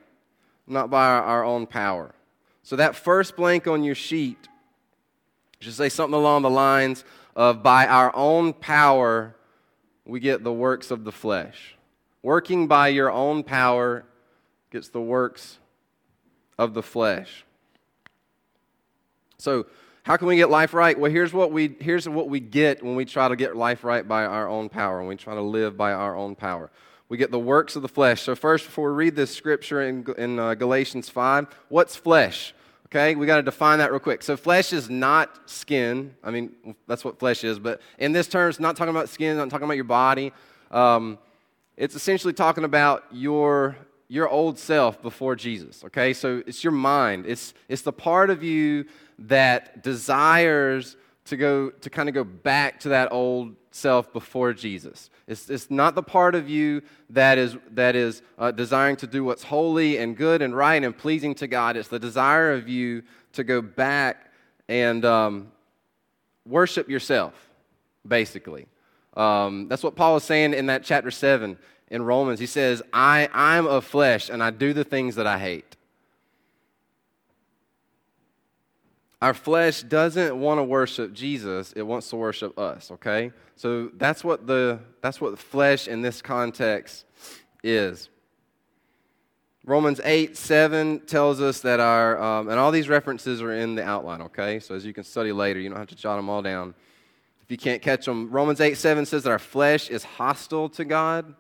not 0.67 0.91
by 0.91 1.07
our, 1.07 1.23
our 1.23 1.45
own 1.45 1.67
power. 1.67 2.15
So 2.63 2.77
that 2.77 2.97
first 2.97 3.37
blank 3.37 3.67
on 3.67 3.85
your 3.85 3.95
sheet 3.95 4.49
should 5.61 5.75
say 5.75 5.89
something 5.89 6.19
along 6.19 6.43
the 6.43 6.51
lines 6.51 7.05
of 7.37 7.63
by 7.63 7.87
our 7.87 8.15
own 8.15 8.53
power 8.53 9.35
we 10.05 10.21
get 10.21 10.43
the 10.43 10.53
works 10.53 10.91
of 10.91 11.05
the 11.05 11.13
flesh. 11.13 11.77
Working 12.23 12.67
by 12.67 12.89
your 12.89 13.11
own 13.11 13.43
power 13.43 14.05
gets 14.71 14.89
the 14.89 15.01
works 15.01 15.59
of 16.59 16.75
the 16.75 16.83
flesh. 16.83 17.45
So 19.39 19.67
how 20.03 20.17
can 20.17 20.27
we 20.27 20.37
get 20.37 20.51
life 20.51 20.75
right? 20.75 20.99
Well, 20.99 21.11
here's 21.11 21.33
what 21.33 21.53
we, 21.53 21.77
here's 21.81 22.09
what 22.09 22.29
we 22.29 22.41
get 22.41 22.83
when 22.83 22.97
we 22.97 23.05
try 23.05 23.29
to 23.29 23.37
get 23.37 23.57
life 23.57 23.85
right 23.85 24.07
by 24.07 24.25
our 24.25 24.49
own 24.49 24.69
power, 24.69 24.99
when 24.99 25.09
we 25.09 25.17
try 25.17 25.35
to 25.35 25.43
live 25.43 25.77
by 25.77 25.93
our 25.93 26.17
own 26.17 26.35
power. 26.35 26.71
We 27.09 27.17
get 27.17 27.31
the 27.31 27.39
works 27.39 27.77
of 27.77 27.83
the 27.83 27.89
flesh. 27.89 28.23
So, 28.23 28.35
first, 28.35 28.67
before 28.67 28.91
we 28.91 28.97
read 28.97 29.17
this 29.17 29.35
scripture 29.35 29.83
in, 29.83 30.07
in 30.19 30.39
uh, 30.39 30.55
Galatians 30.55 31.09
5, 31.09 31.47
what's 31.69 31.97
flesh? 31.97 32.55
Okay, 32.87 33.15
we 33.15 33.27
got 33.27 33.37
to 33.37 33.43
define 33.43 33.79
that 33.79 33.91
real 33.91 34.01
quick. 34.01 34.23
So, 34.23 34.37
flesh 34.37 34.73
is 34.73 34.91
not 34.91 35.49
skin. 35.49 36.15
I 36.23 36.31
mean, 36.31 36.53
that's 36.87 37.05
what 37.05 37.19
flesh 37.19 37.45
is, 37.45 37.59
but 37.59 37.81
in 37.99 38.13
this 38.13 38.29
term, 38.29 38.51
it's 38.51 38.61
not 38.61 38.77
talking 38.77 38.91
about 38.91 39.09
skin, 39.09 39.39
not 39.39 39.49
talking 39.49 39.65
about 39.65 39.77
your 39.77 39.85
body. 39.85 40.33
Um, 40.71 41.19
it's 41.77 41.95
essentially 41.95 42.35
talking 42.35 42.65
about 42.65 43.05
your 43.11 43.77
your 44.09 44.29
old 44.29 44.59
self 44.59 45.01
before 45.03 45.37
Jesus. 45.37 45.85
Okay, 45.85 46.13
so 46.13 46.43
it's 46.47 46.65
your 46.65 46.73
mind. 46.73 47.27
It's 47.27 47.55
it's 47.69 47.83
the 47.83 47.93
part 47.93 48.31
of 48.31 48.43
you 48.43 48.87
that 49.19 49.83
desires 49.83 50.97
to 51.27 51.37
go 51.37 51.71
to 51.71 51.91
kind 51.91 52.09
of 52.09 52.15
go 52.15 52.25
back 52.25 52.81
to 52.81 52.89
that 52.91 53.13
old 53.13 53.55
self 53.71 54.13
before 54.13 54.53
Jesus. 54.55 55.11
It's, 55.27 55.51
it's 55.51 55.71
not 55.71 55.95
the 55.95 56.03
part 56.03 56.35
of 56.35 56.49
you 56.49 56.83
that 57.11 57.37
is 57.37 57.57
that 57.73 57.95
is 57.95 58.23
uh, 58.39 58.51
desiring 58.51 58.97
to 58.97 59.07
do 59.07 59.25
what's 59.25 59.45
holy 59.45 59.99
and 59.99 60.17
good 60.17 60.41
and 60.41 60.57
right 60.57 60.83
and 60.83 60.97
pleasing 60.97 61.35
to 61.37 61.47
God. 61.47 61.77
It's 61.77 61.89
the 61.89 61.99
desire 61.99 62.53
of 62.53 62.69
you 62.69 63.03
to 63.35 63.45
go 63.45 63.61
back 63.61 64.33
and 64.69 65.05
um, 65.05 65.53
worship 66.47 66.89
yourself, 66.89 67.35
basically. 68.07 68.67
Um, 69.19 69.69
that's 69.69 69.83
what 69.83 69.97
Paul 69.97 70.17
is 70.17 70.25
saying 70.25 70.55
in 70.55 70.67
that 70.67 70.85
chapter 70.85 71.11
seven 71.11 71.59
in 71.91 72.03
Romans. 72.03 72.41
He 72.41 72.47
says, 72.47 72.83
"I 72.93 73.29
I'm 73.33 73.67
of 73.67 73.85
flesh 73.85 74.31
and 74.31 74.43
I 74.43 74.51
do 74.51 74.73
the 74.73 74.85
things 74.85 75.17
that 75.17 75.27
I 75.27 75.39
hate." 75.39 75.77
Our 79.21 79.35
flesh 79.35 79.83
doesn't 79.83 80.39
want 80.39 80.59
to 80.59 80.65
worship 80.65 81.13
Jesus, 81.13 81.73
it 81.73 81.83
wants 81.83 82.09
to 82.11 82.17
worship 82.17 82.57
us, 82.57 82.93
okay? 82.93 83.33
So 83.57 83.91
that's 83.97 84.23
what 84.23 84.47
the 84.47 84.79
that's 85.03 85.21
what 85.21 85.33
the 85.33 85.37
flesh 85.37 85.89
in 85.89 86.03
this 86.03 86.23
context 86.23 87.05
is. 87.65 88.09
Romans 89.65 90.01
8, 90.03 90.35
7 90.35 91.01
tells 91.01 91.43
us 91.43 91.61
that 91.61 91.79
our, 91.79 92.19
um, 92.23 92.49
and 92.49 92.59
all 92.59 92.71
these 92.71 92.89
references 92.89 93.43
are 93.43 93.53
in 93.53 93.75
the 93.75 93.85
outline, 93.85 94.23
okay? 94.23 94.61
So 94.61 94.75
as 94.75 94.87
you 94.87 94.95
can 94.95 95.05
study 95.05 95.31
later, 95.31 95.61
you 95.61 95.69
don't 95.69 95.79
have 95.79 95.89
to 95.89 95.95
jot 95.95 96.17
them 96.17 96.31
all 96.31 96.41
down. 96.41 96.75
If 97.49 97.53
you 97.53 97.57
can't 97.57 97.81
catch 97.81 98.05
them, 98.05 98.31
Romans 98.31 98.61
8, 98.61 98.77
7 98.77 99.07
says 99.07 99.23
that 99.23 99.31
our 99.31 99.39
flesh 99.39 99.89
is 99.89 100.05
hostile 100.05 100.69
to 100.69 100.85
God. 100.85 101.35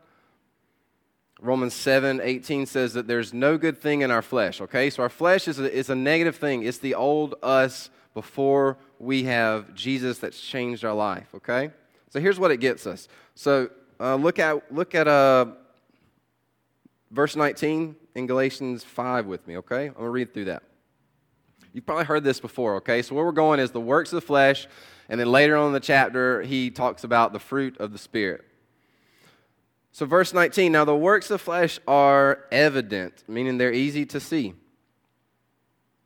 Romans 1.38 1.74
7 1.74 2.22
18 2.22 2.64
says 2.64 2.94
that 2.94 3.06
there's 3.06 3.34
no 3.34 3.58
good 3.58 3.76
thing 3.76 4.00
in 4.00 4.10
our 4.10 4.22
flesh, 4.22 4.62
okay? 4.62 4.88
So 4.88 5.02
our 5.02 5.10
flesh 5.10 5.46
is 5.46 5.58
a, 5.58 5.70
is 5.70 5.90
a 5.90 5.94
negative 5.94 6.36
thing. 6.36 6.62
It's 6.62 6.78
the 6.78 6.94
old 6.94 7.34
us 7.42 7.90
before 8.14 8.78
we 8.98 9.24
have 9.24 9.74
Jesus 9.74 10.16
that's 10.16 10.40
changed 10.40 10.82
our 10.82 10.94
life, 10.94 11.28
okay? 11.34 11.72
So 12.08 12.20
here's 12.20 12.40
what 12.40 12.52
it 12.52 12.56
gets 12.56 12.86
us. 12.86 13.06
So 13.34 13.68
uh, 14.00 14.14
look 14.14 14.38
at, 14.38 14.72
look 14.74 14.94
at 14.94 15.06
uh, 15.06 15.44
verse 17.10 17.36
19 17.36 17.96
in 18.14 18.26
Galatians 18.26 18.82
5 18.82 19.26
with 19.26 19.46
me, 19.46 19.58
okay? 19.58 19.88
I'm 19.88 19.92
going 19.92 20.04
to 20.06 20.10
read 20.10 20.32
through 20.32 20.46
that. 20.46 20.62
You've 21.74 21.84
probably 21.84 22.06
heard 22.06 22.24
this 22.24 22.40
before, 22.40 22.76
okay? 22.76 23.02
So 23.02 23.14
where 23.14 23.26
we're 23.26 23.32
going 23.32 23.60
is 23.60 23.72
the 23.72 23.80
works 23.80 24.10
of 24.10 24.16
the 24.16 24.26
flesh, 24.26 24.66
and 25.08 25.18
then 25.18 25.30
later 25.30 25.56
on 25.56 25.68
in 25.68 25.72
the 25.72 25.80
chapter, 25.80 26.42
he 26.42 26.70
talks 26.70 27.04
about 27.04 27.32
the 27.32 27.38
fruit 27.38 27.78
of 27.78 27.92
the 27.92 27.98
Spirit. 27.98 28.44
So, 29.92 30.06
verse 30.06 30.34
19 30.34 30.70
now 30.70 30.84
the 30.84 30.94
works 30.94 31.30
of 31.30 31.40
flesh 31.40 31.80
are 31.88 32.44
evident, 32.52 33.24
meaning 33.26 33.58
they're 33.58 33.72
easy 33.72 34.06
to 34.06 34.20
see. 34.20 34.54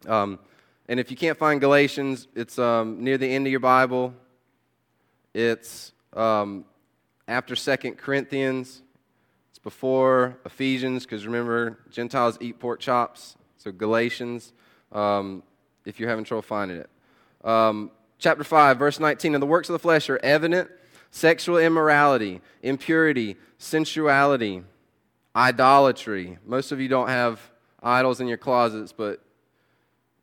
Um, 0.06 0.38
and 0.88 0.98
if 0.98 1.10
you 1.10 1.16
can't 1.16 1.36
find 1.36 1.60
Galatians, 1.60 2.28
it's 2.34 2.58
um, 2.58 3.02
near 3.02 3.18
the 3.18 3.26
end 3.26 3.46
of 3.46 3.50
your 3.50 3.60
Bible. 3.60 4.14
It's 5.34 5.92
um, 6.12 6.64
after 7.26 7.56
Second 7.56 7.98
Corinthians. 7.98 8.82
It's 9.50 9.58
before 9.58 10.38
Ephesians, 10.44 11.04
because 11.04 11.26
remember, 11.26 11.78
Gentiles 11.90 12.38
eat 12.40 12.58
pork 12.60 12.80
chops. 12.80 13.36
So, 13.58 13.72
Galatians, 13.72 14.52
um, 14.92 15.42
if 15.84 16.00
you're 16.00 16.08
having 16.08 16.24
trouble 16.24 16.42
finding 16.42 16.78
it. 16.78 16.90
Chapter 18.22 18.44
5, 18.44 18.78
verse 18.78 19.00
19. 19.00 19.34
And 19.34 19.42
the 19.42 19.48
works 19.48 19.68
of 19.68 19.72
the 19.72 19.80
flesh 19.80 20.08
are 20.08 20.20
evident 20.22 20.70
sexual 21.10 21.58
immorality, 21.58 22.40
impurity, 22.62 23.36
sensuality, 23.58 24.62
idolatry. 25.34 26.38
Most 26.46 26.70
of 26.70 26.80
you 26.80 26.86
don't 26.86 27.08
have 27.08 27.40
idols 27.82 28.20
in 28.20 28.28
your 28.28 28.36
closets, 28.36 28.92
but 28.92 29.20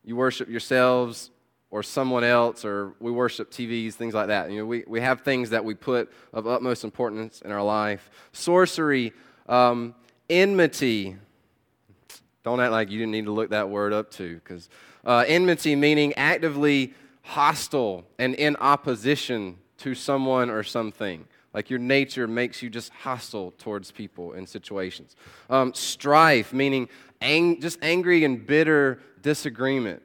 you 0.05 0.15
worship 0.15 0.47
yourselves 0.47 1.29
or 1.71 1.83
someone 1.83 2.23
else, 2.23 2.63
or 2.63 2.93
we 3.01 3.11
worship 3.11 3.51
TVs, 3.51 3.95
things 3.95 4.13
like 4.13 4.27
that. 4.27 4.49
You 4.49 4.59
know, 4.59 4.65
we, 4.65 4.85
we 4.87 5.01
have 5.01 5.21
things 5.21 5.49
that 5.49 5.65
we 5.65 5.75
put 5.75 6.09
of 6.31 6.47
utmost 6.47 6.85
importance 6.85 7.41
in 7.41 7.51
our 7.51 7.61
life. 7.61 8.09
Sorcery, 8.31 9.11
um, 9.49 9.93
enmity. 10.29 11.17
Don't 12.45 12.61
act 12.61 12.71
like 12.71 12.89
you 12.91 12.97
didn't 12.97 13.11
need 13.11 13.25
to 13.25 13.31
look 13.31 13.49
that 13.49 13.69
word 13.69 13.91
up 13.91 14.09
too, 14.09 14.35
because 14.35 14.69
uh, 15.03 15.25
enmity 15.27 15.75
meaning 15.75 16.13
actively 16.13 16.93
hostile 17.21 18.05
and 18.17 18.35
in 18.35 18.55
opposition 18.57 19.57
to 19.77 19.95
someone 19.95 20.49
or 20.49 20.63
something. 20.63 21.25
Like 21.53 21.69
your 21.69 21.79
nature 21.79 22.27
makes 22.27 22.61
you 22.61 22.69
just 22.69 22.91
hostile 22.91 23.51
towards 23.57 23.91
people 23.91 24.33
and 24.33 24.47
situations. 24.47 25.15
Um, 25.49 25.73
strife, 25.73 26.53
meaning 26.53 26.89
ang- 27.21 27.59
just 27.59 27.79
angry 27.81 28.23
and 28.23 28.45
bitter 28.45 28.99
disagreement. 29.21 30.03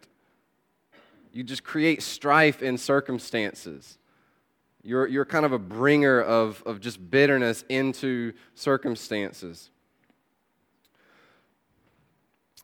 You 1.33 1.43
just 1.43 1.65
create 1.65 2.03
strife 2.03 2.63
in 2.63 2.79
circumstances. 2.79 3.99
You're, 4.83 5.07
you're 5.07 5.25
kind 5.25 5.45
of 5.45 5.53
a 5.53 5.59
bringer 5.59 6.21
of, 6.21 6.63
of 6.65 6.81
just 6.81 7.11
bitterness 7.11 7.65
into 7.69 8.33
circumstances. 8.55 9.71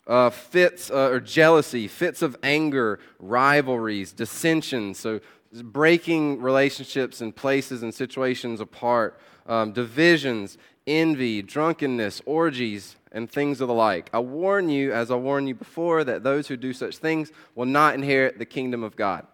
Uh, 0.06 0.30
fits 0.30 0.90
uh, 0.90 1.10
or 1.10 1.20
jealousy, 1.20 1.86
fits 1.86 2.20
of 2.22 2.36
anger, 2.42 2.98
rivalries, 3.20 4.12
dissensions. 4.12 4.98
So 4.98 5.20
breaking 5.52 6.40
relationships 6.40 7.20
and 7.20 7.34
places 7.34 7.82
and 7.82 7.94
situations 7.94 8.60
apart, 8.60 9.20
um, 9.46 9.72
divisions, 9.72 10.58
envy, 10.86 11.42
drunkenness, 11.42 12.22
orgies, 12.24 12.96
and 13.12 13.30
things 13.30 13.60
of 13.60 13.68
the 13.68 13.74
like. 13.74 14.10
I 14.12 14.20
warn 14.20 14.68
you, 14.68 14.92
as 14.92 15.10
I 15.10 15.16
warned 15.16 15.48
you 15.48 15.54
before, 15.54 16.04
that 16.04 16.22
those 16.22 16.48
who 16.48 16.56
do 16.56 16.72
such 16.72 16.98
things 16.98 17.32
will 17.54 17.66
not 17.66 17.94
inherit 17.94 18.38
the 18.38 18.46
kingdom 18.46 18.82
of 18.82 18.96
God. 18.96 19.26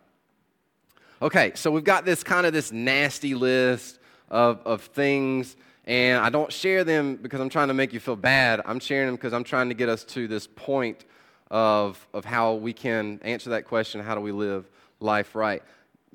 Okay, 1.21 1.53
so 1.55 1.71
we've 1.71 1.85
got 1.85 2.05
this 2.05 2.23
kind 2.23 2.47
of 2.47 2.53
this 2.53 2.73
nasty 2.73 3.35
list 3.35 3.99
of, 4.29 4.61
of 4.67 4.83
things, 4.83 5.57
and 5.87 6.25
I 6.25 6.31
don't 6.31 6.53
share 6.53 6.85
them 6.85 7.17
because 7.17 7.41
I'm 7.41 7.49
trying 7.49 7.69
to 7.69 7.75
make 7.75 7.93
you 7.93 8.01
feel 8.01 8.17
bad. 8.17 8.61
I'm 8.65 8.81
sharing 8.81 9.07
them 9.07 9.17
because 9.17 9.33
I'm 9.33 9.45
trying 9.45 9.69
to 9.69 9.75
get 9.75 9.89
us 9.89 10.05
to 10.05 10.27
this 10.27 10.47
point 10.47 11.05
of, 11.51 12.07
of 12.13 12.25
how 12.25 12.55
we 12.55 12.73
can 12.73 13.21
answer 13.23 13.51
that 13.51 13.65
question 13.67 14.01
how 14.01 14.15
do 14.15 14.21
we 14.21 14.33
live 14.33 14.69
life 15.01 15.35
right? 15.35 15.63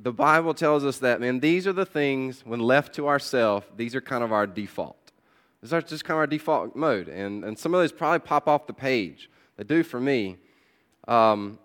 the 0.03 0.11
Bible 0.11 0.53
tells 0.53 0.83
us 0.83 0.97
that, 0.99 1.21
man, 1.21 1.39
these 1.39 1.67
are 1.67 1.73
the 1.73 1.85
things, 1.85 2.43
when 2.43 2.59
left 2.59 2.95
to 2.95 3.07
ourselves, 3.07 3.65
these 3.77 3.93
are 3.93 4.01
kind 4.01 4.23
of 4.23 4.31
our 4.31 4.47
default. 4.47 5.11
These 5.61 5.73
are 5.73 5.81
just 5.81 6.03
kind 6.05 6.15
of 6.15 6.19
our 6.19 6.27
default 6.27 6.75
mode. 6.75 7.07
And, 7.07 7.43
and 7.43 7.57
some 7.57 7.73
of 7.73 7.81
those 7.81 7.91
probably 7.91 8.19
pop 8.19 8.47
off 8.47 8.65
the 8.65 8.73
page. 8.73 9.29
They 9.57 9.63
do 9.63 9.83
for 9.83 9.99
me. 9.99 10.37
Um, 11.07 11.59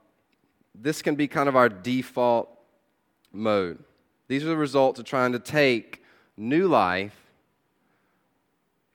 this 0.74 1.00
can 1.00 1.14
be 1.14 1.28
kind 1.28 1.48
of 1.48 1.56
our 1.56 1.70
default 1.70 2.50
mode. 3.32 3.82
These 4.28 4.44
are 4.44 4.48
the 4.48 4.56
results 4.56 4.98
of 4.98 5.06
trying 5.06 5.32
to 5.32 5.38
take 5.38 6.02
new 6.36 6.68
life 6.68 7.16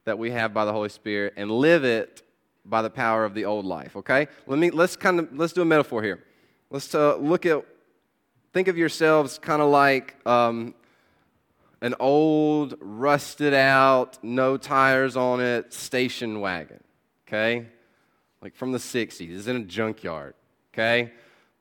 that 0.05 0.17
we 0.17 0.31
have 0.31 0.53
by 0.53 0.65
the 0.65 0.71
Holy 0.71 0.89
Spirit 0.89 1.33
and 1.37 1.51
live 1.51 1.83
it 1.83 2.21
by 2.65 2.81
the 2.81 2.89
power 2.89 3.25
of 3.25 3.33
the 3.33 3.45
old 3.45 3.65
life. 3.65 3.95
Okay? 3.95 4.27
Let 4.47 4.59
me 4.59 4.69
let's 4.71 4.95
kind 4.95 5.19
of 5.19 5.29
let's 5.37 5.53
do 5.53 5.61
a 5.61 5.65
metaphor 5.65 6.03
here. 6.03 6.23
Let's 6.69 6.93
uh, 6.95 7.17
look 7.17 7.45
at 7.45 7.65
Think 8.53 8.67
of 8.67 8.77
yourselves 8.77 9.39
kind 9.39 9.61
of 9.61 9.69
like 9.69 10.15
um, 10.27 10.75
an 11.81 11.95
old, 11.99 12.75
rusted 12.81 13.53
out, 13.53 14.21
no 14.21 14.57
tires 14.57 15.15
on 15.15 15.39
it 15.39 15.71
station 15.71 16.41
wagon, 16.41 16.83
okay? 17.25 17.67
Like 18.41 18.55
from 18.55 18.73
the 18.73 18.77
60s, 18.77 19.37
it's 19.37 19.47
in 19.47 19.55
a 19.55 19.63
junkyard, 19.63 20.33
okay? 20.73 21.13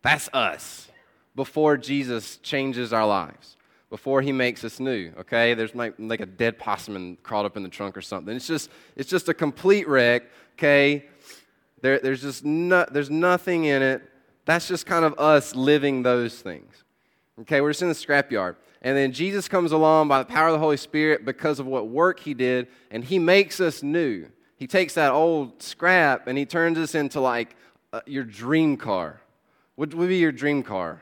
That's 0.03 0.29
us 0.33 0.89
before 1.37 1.77
Jesus 1.77 2.39
changes 2.39 2.93
our 2.93 3.07
lives, 3.07 3.57
before 3.91 4.23
he 4.23 4.31
makes 4.31 4.63
us 4.63 4.79
new, 4.79 5.13
okay? 5.19 5.55
There's 5.55 5.75
like, 5.75 5.95
like 5.99 6.21
a 6.21 6.27
dead 6.27 6.59
possum 6.59 7.19
crawled 7.25 7.45
up 7.45 7.57
in 7.57 7.65
the 7.65 7.69
trunk 7.69 7.97
or 7.97 8.01
something. 8.01 8.35
It's 8.35 8.47
just, 8.47 8.71
it's 8.97 9.11
just 9.11 9.29
a 9.29 9.35
complete 9.35 9.89
wreck, 9.89 10.23
okay? 10.55 11.07
There, 11.83 11.99
there's 11.99 12.23
just 12.23 12.45
no, 12.45 12.87
there's 12.91 13.11
nothing 13.11 13.65
in 13.65 13.83
it. 13.83 14.03
That's 14.45 14.69
just 14.69 14.87
kind 14.87 15.05
of 15.05 15.19
us 15.19 15.55
living 15.55 16.03
those 16.03 16.41
things. 16.41 16.85
Okay, 17.41 17.61
we're 17.61 17.71
just 17.71 17.83
in 17.83 17.89
the 17.89 17.95
scrapyard. 17.95 18.57
And 18.83 18.97
then 18.97 19.13
Jesus 19.13 19.49
comes 19.49 19.73
along 19.73 20.09
by 20.09 20.21
the 20.21 20.25
power 20.25 20.49
of 20.49 20.53
the 20.53 20.59
Holy 20.59 20.77
Spirit 20.77 21.25
because 21.25 21.59
of 21.59 21.67
what 21.67 21.89
work 21.89 22.21
he 22.21 22.33
did, 22.33 22.69
and 22.91 23.05
he 23.05 23.19
makes 23.19 23.61
us 23.61 23.83
new. 23.83 24.27
He 24.57 24.67
takes 24.67 24.95
that 24.95 25.13
old 25.13 25.63
scrap 25.63 26.27
and 26.27 26.37
he 26.37 26.45
turns 26.45 26.79
us 26.79 26.95
into 26.95 27.21
like 27.21 27.57
uh, 27.93 28.03
your 28.07 28.25
dream 28.25 28.77
car. 28.77 29.21
What 29.75 29.95
would 29.95 30.09
be 30.09 30.19
your 30.19 30.33
dream 30.33 30.63
car? 30.63 31.01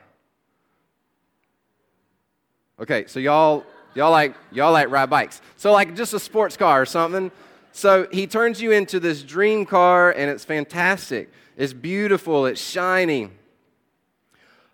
Okay, 2.79 3.05
so 3.07 3.19
y'all 3.19 3.65
y'all 3.93 4.11
like 4.11 4.35
y'all 4.51 4.71
like 4.71 4.89
ride 4.89 5.09
bikes. 5.09 5.41
So 5.57 5.71
like 5.71 5.95
just 5.95 6.13
a 6.13 6.19
sports 6.19 6.55
car 6.55 6.81
or 6.81 6.85
something. 6.85 7.31
So 7.71 8.07
he 8.11 8.25
turns 8.25 8.61
you 8.61 8.71
into 8.71 8.99
this 8.99 9.21
dream 9.21 9.65
car 9.65 10.11
and 10.11 10.29
it's 10.29 10.45
fantastic. 10.45 11.29
It's 11.57 11.73
beautiful, 11.73 12.45
it's 12.45 12.61
shiny. 12.61 13.29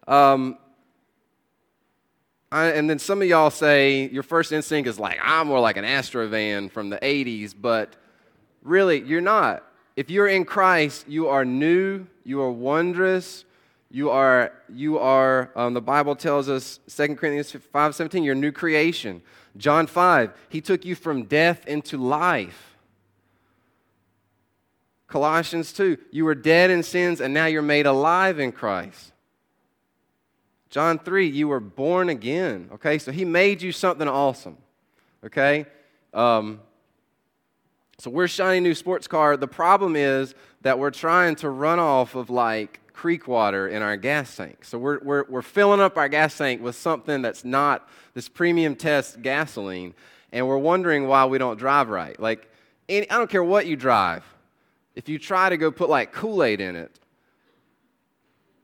Um, 0.07 0.57
I, 2.51 2.67
and 2.67 2.89
then 2.89 2.99
some 2.99 3.21
of 3.21 3.27
y'all 3.27 3.49
say 3.49 4.07
your 4.09 4.23
first 4.23 4.51
instinct 4.51 4.87
is 4.87 4.99
like, 4.99 5.17
I'm 5.21 5.47
more 5.47 5.59
like 5.59 5.77
an 5.77 5.83
Astrovan 5.83 6.71
from 6.71 6.89
the 6.89 6.97
80s, 6.97 7.55
but 7.59 7.95
really, 8.61 9.01
you're 9.01 9.19
not. 9.19 9.63
If 9.95 10.11
you're 10.11 10.27
in 10.27 10.45
Christ, 10.45 11.05
you 11.07 11.27
are 11.27 11.43
new, 11.43 12.05
you 12.23 12.39
are 12.41 12.51
wondrous, 12.51 13.45
you 13.95 14.09
are, 14.09 14.51
you 14.67 14.99
are 14.99 15.51
um, 15.55 15.73
the 15.73 15.79
Bible 15.79 16.17
tells 16.17 16.49
us, 16.49 16.81
2 16.89 17.15
Corinthians 17.15 17.53
5 17.53 17.95
17, 17.95 18.25
you're 18.25 18.35
new 18.35 18.51
creation. 18.51 19.21
John 19.55 19.87
5, 19.87 20.33
he 20.49 20.59
took 20.59 20.83
you 20.83 20.95
from 20.95 21.23
death 21.23 21.65
into 21.65 21.97
life. 21.97 22.75
Colossians 25.07 25.71
2, 25.71 25.97
you 26.11 26.25
were 26.25 26.35
dead 26.35 26.71
in 26.71 26.83
sins 26.83 27.21
and 27.21 27.33
now 27.33 27.45
you're 27.45 27.61
made 27.61 27.85
alive 27.85 28.37
in 28.37 28.51
Christ. 28.51 29.13
John 30.69 30.99
3, 30.99 31.29
you 31.29 31.47
were 31.47 31.61
born 31.61 32.09
again. 32.09 32.67
Okay, 32.73 32.97
so 32.97 33.13
he 33.13 33.23
made 33.23 33.61
you 33.61 33.71
something 33.71 34.09
awesome. 34.09 34.57
Okay? 35.23 35.67
Um, 36.13 36.59
so 37.99 38.09
we're 38.09 38.27
shiny 38.27 38.59
new 38.59 38.75
sports 38.75 39.07
car. 39.07 39.37
The 39.37 39.47
problem 39.47 39.95
is 39.95 40.35
that 40.63 40.79
we're 40.79 40.91
trying 40.91 41.35
to 41.37 41.49
run 41.49 41.79
off 41.79 42.15
of 42.15 42.29
like 42.29 42.81
creek 42.95 43.27
water 43.27 43.67
in 43.67 43.81
our 43.81 43.97
gas 43.97 44.35
tank. 44.35 44.63
So 44.63 44.79
we're, 44.79 44.99
we're, 45.03 45.25
we're 45.29 45.41
filling 45.41 45.81
up 45.81 45.97
our 45.97 46.07
gas 46.07 46.37
tank 46.37 46.61
with 46.61 46.75
something 46.75 47.21
that's 47.21 47.43
not 47.43 47.87
this 48.13 48.29
premium 48.29 48.75
test 48.75 49.21
gasoline, 49.21 49.93
and 50.31 50.47
we're 50.47 50.57
wondering 50.57 51.07
why 51.07 51.25
we 51.25 51.37
don't 51.37 51.57
drive 51.57 51.89
right. 51.89 52.17
Like, 52.19 52.49
any, 52.87 53.09
I 53.09 53.17
don't 53.17 53.29
care 53.29 53.43
what 53.43 53.65
you 53.65 53.75
drive. 53.75 54.23
If 54.95 55.09
you 55.09 55.19
try 55.19 55.49
to 55.49 55.57
go 55.57 55.71
put 55.71 55.89
like 55.89 56.13
Kool 56.13 56.41
Aid 56.41 56.61
in 56.61 56.77
it 56.77 56.99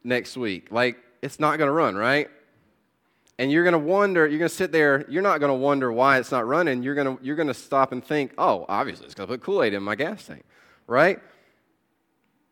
next 0.04 0.38
week, 0.38 0.72
like 0.72 0.98
it's 1.22 1.40
not 1.40 1.58
going 1.58 1.68
to 1.68 1.74
run, 1.74 1.96
right? 1.96 2.30
And 3.38 3.52
you're 3.52 3.64
going 3.64 3.74
to 3.74 3.80
wonder, 3.80 4.28
you're 4.28 4.40
going 4.40 4.50
to 4.50 4.56
sit 4.56 4.72
there, 4.72 5.06
you're 5.10 5.22
not 5.22 5.40
going 5.40 5.50
to 5.50 5.56
wonder 5.58 5.92
why 5.92 6.20
it's 6.20 6.32
not 6.32 6.48
running. 6.48 6.84
You're 6.84 6.96
going 6.96 7.18
to, 7.18 7.24
you're 7.24 7.36
going 7.36 7.48
to 7.48 7.54
stop 7.54 7.92
and 7.92 8.04
think, 8.04 8.34
oh, 8.38 8.66
obviously 8.70 9.08
it's 9.08 9.16
going 9.16 9.28
to 9.28 9.34
put 9.34 9.42
Kool 9.42 9.62
Aid 9.64 9.74
in 9.74 9.84
my 9.84 9.96
gas 9.96 10.26
tank, 10.26 10.46
right? 10.88 11.20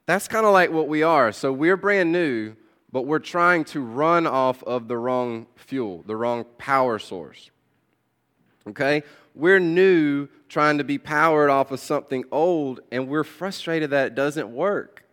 That's 0.09 0.27
kind 0.27 0.43
of 0.43 0.53
like 0.53 0.71
what 0.71 0.87
we 0.87 1.03
are. 1.03 1.31
So 1.31 1.53
we're 1.53 1.77
brand 1.77 2.11
new, 2.11 2.55
but 2.91 3.03
we're 3.03 3.19
trying 3.19 3.63
to 3.65 3.79
run 3.79 4.25
off 4.25 4.63
of 4.63 4.87
the 4.87 4.97
wrong 4.97 5.45
fuel, 5.55 6.03
the 6.07 6.15
wrong 6.15 6.47
power 6.57 6.97
source. 6.97 7.51
Okay? 8.67 9.03
We're 9.35 9.59
new 9.59 10.27
trying 10.47 10.79
to 10.79 10.83
be 10.83 10.97
powered 10.97 11.51
off 11.51 11.69
of 11.69 11.79
something 11.79 12.25
old, 12.31 12.79
and 12.91 13.07
we're 13.07 13.23
frustrated 13.23 13.91
that 13.91 14.07
it 14.07 14.15
doesn't 14.15 14.49
work 14.51 15.03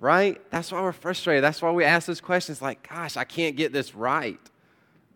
right? 0.00 0.38
That's 0.50 0.70
why 0.70 0.82
we're 0.82 0.92
frustrated. 0.92 1.42
That's 1.42 1.62
why 1.62 1.70
we 1.70 1.82
ask 1.82 2.06
those 2.06 2.20
questions 2.20 2.60
like, 2.60 2.86
gosh, 2.86 3.16
I 3.16 3.24
can't 3.24 3.56
get 3.56 3.72
this 3.72 3.94
right. 3.94 4.38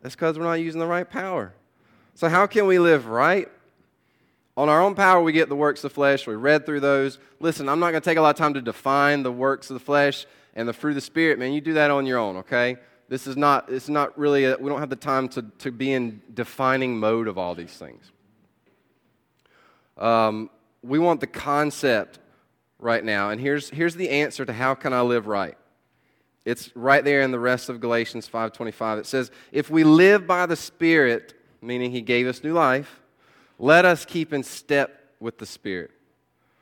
That's 0.00 0.14
because 0.14 0.38
we're 0.38 0.46
not 0.46 0.54
using 0.54 0.80
the 0.80 0.86
right 0.86 1.08
power. 1.08 1.52
So, 2.14 2.30
how 2.30 2.46
can 2.46 2.66
we 2.66 2.78
live 2.78 3.06
right? 3.06 3.50
On 4.58 4.68
our 4.68 4.82
own 4.82 4.96
power, 4.96 5.22
we 5.22 5.30
get 5.30 5.48
the 5.48 5.54
works 5.54 5.84
of 5.84 5.92
the 5.92 5.94
flesh. 5.94 6.26
We 6.26 6.34
read 6.34 6.66
through 6.66 6.80
those. 6.80 7.20
Listen, 7.38 7.68
I'm 7.68 7.78
not 7.78 7.92
going 7.92 8.02
to 8.02 8.04
take 8.04 8.18
a 8.18 8.20
lot 8.20 8.30
of 8.30 8.36
time 8.36 8.54
to 8.54 8.60
define 8.60 9.22
the 9.22 9.30
works 9.30 9.70
of 9.70 9.74
the 9.74 9.84
flesh 9.84 10.26
and 10.56 10.68
the 10.68 10.72
fruit 10.72 10.90
of 10.90 10.94
the 10.96 11.00
Spirit. 11.00 11.38
Man, 11.38 11.52
you 11.52 11.60
do 11.60 11.74
that 11.74 11.92
on 11.92 12.06
your 12.06 12.18
own, 12.18 12.38
okay? 12.38 12.76
This 13.08 13.28
is 13.28 13.36
not, 13.36 13.70
it's 13.70 13.88
not 13.88 14.18
really, 14.18 14.46
a, 14.46 14.56
we 14.56 14.68
don't 14.68 14.80
have 14.80 14.90
the 14.90 14.96
time 14.96 15.28
to, 15.28 15.42
to 15.58 15.70
be 15.70 15.92
in 15.92 16.22
defining 16.34 16.98
mode 16.98 17.28
of 17.28 17.38
all 17.38 17.54
these 17.54 17.70
things. 17.70 18.10
Um, 19.96 20.50
we 20.82 20.98
want 20.98 21.20
the 21.20 21.28
concept 21.28 22.18
right 22.80 23.04
now. 23.04 23.30
And 23.30 23.40
here's, 23.40 23.70
here's 23.70 23.94
the 23.94 24.10
answer 24.10 24.44
to 24.44 24.52
how 24.52 24.74
can 24.74 24.92
I 24.92 25.02
live 25.02 25.28
right. 25.28 25.56
It's 26.44 26.74
right 26.74 27.04
there 27.04 27.20
in 27.20 27.30
the 27.30 27.38
rest 27.38 27.68
of 27.68 27.80
Galatians 27.80 28.28
5:25. 28.28 28.98
It 28.98 29.06
says, 29.06 29.30
"If 29.52 29.70
we 29.70 29.84
live 29.84 30.26
by 30.26 30.46
the 30.46 30.56
Spirit, 30.56 31.34
meaning 31.62 31.92
he 31.92 32.00
gave 32.00 32.26
us 32.26 32.42
new 32.42 32.54
life, 32.54 33.00
let 33.58 33.84
us 33.84 34.04
keep 34.04 34.32
in 34.32 34.42
step 34.42 35.14
with 35.20 35.38
the 35.38 35.46
Spirit." 35.46 35.90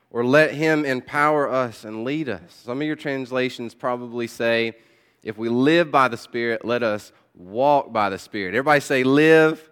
Or 0.09 0.23
let 0.25 0.53
him 0.53 0.85
empower 0.85 1.49
us 1.49 1.83
and 1.83 2.05
lead 2.05 2.29
us. 2.29 2.61
Some 2.63 2.79
of 2.81 2.87
your 2.87 2.95
translations 2.95 3.73
probably 3.73 4.25
say, 4.25 4.73
if 5.21 5.37
we 5.37 5.49
live 5.49 5.91
by 5.91 6.07
the 6.07 6.15
Spirit, 6.15 6.63
let 6.63 6.81
us 6.81 7.11
walk 7.35 7.91
by 7.91 8.09
the 8.09 8.17
Spirit. 8.17 8.55
Everybody 8.55 8.79
say, 8.79 9.03
live. 9.03 9.51
live. 9.51 9.69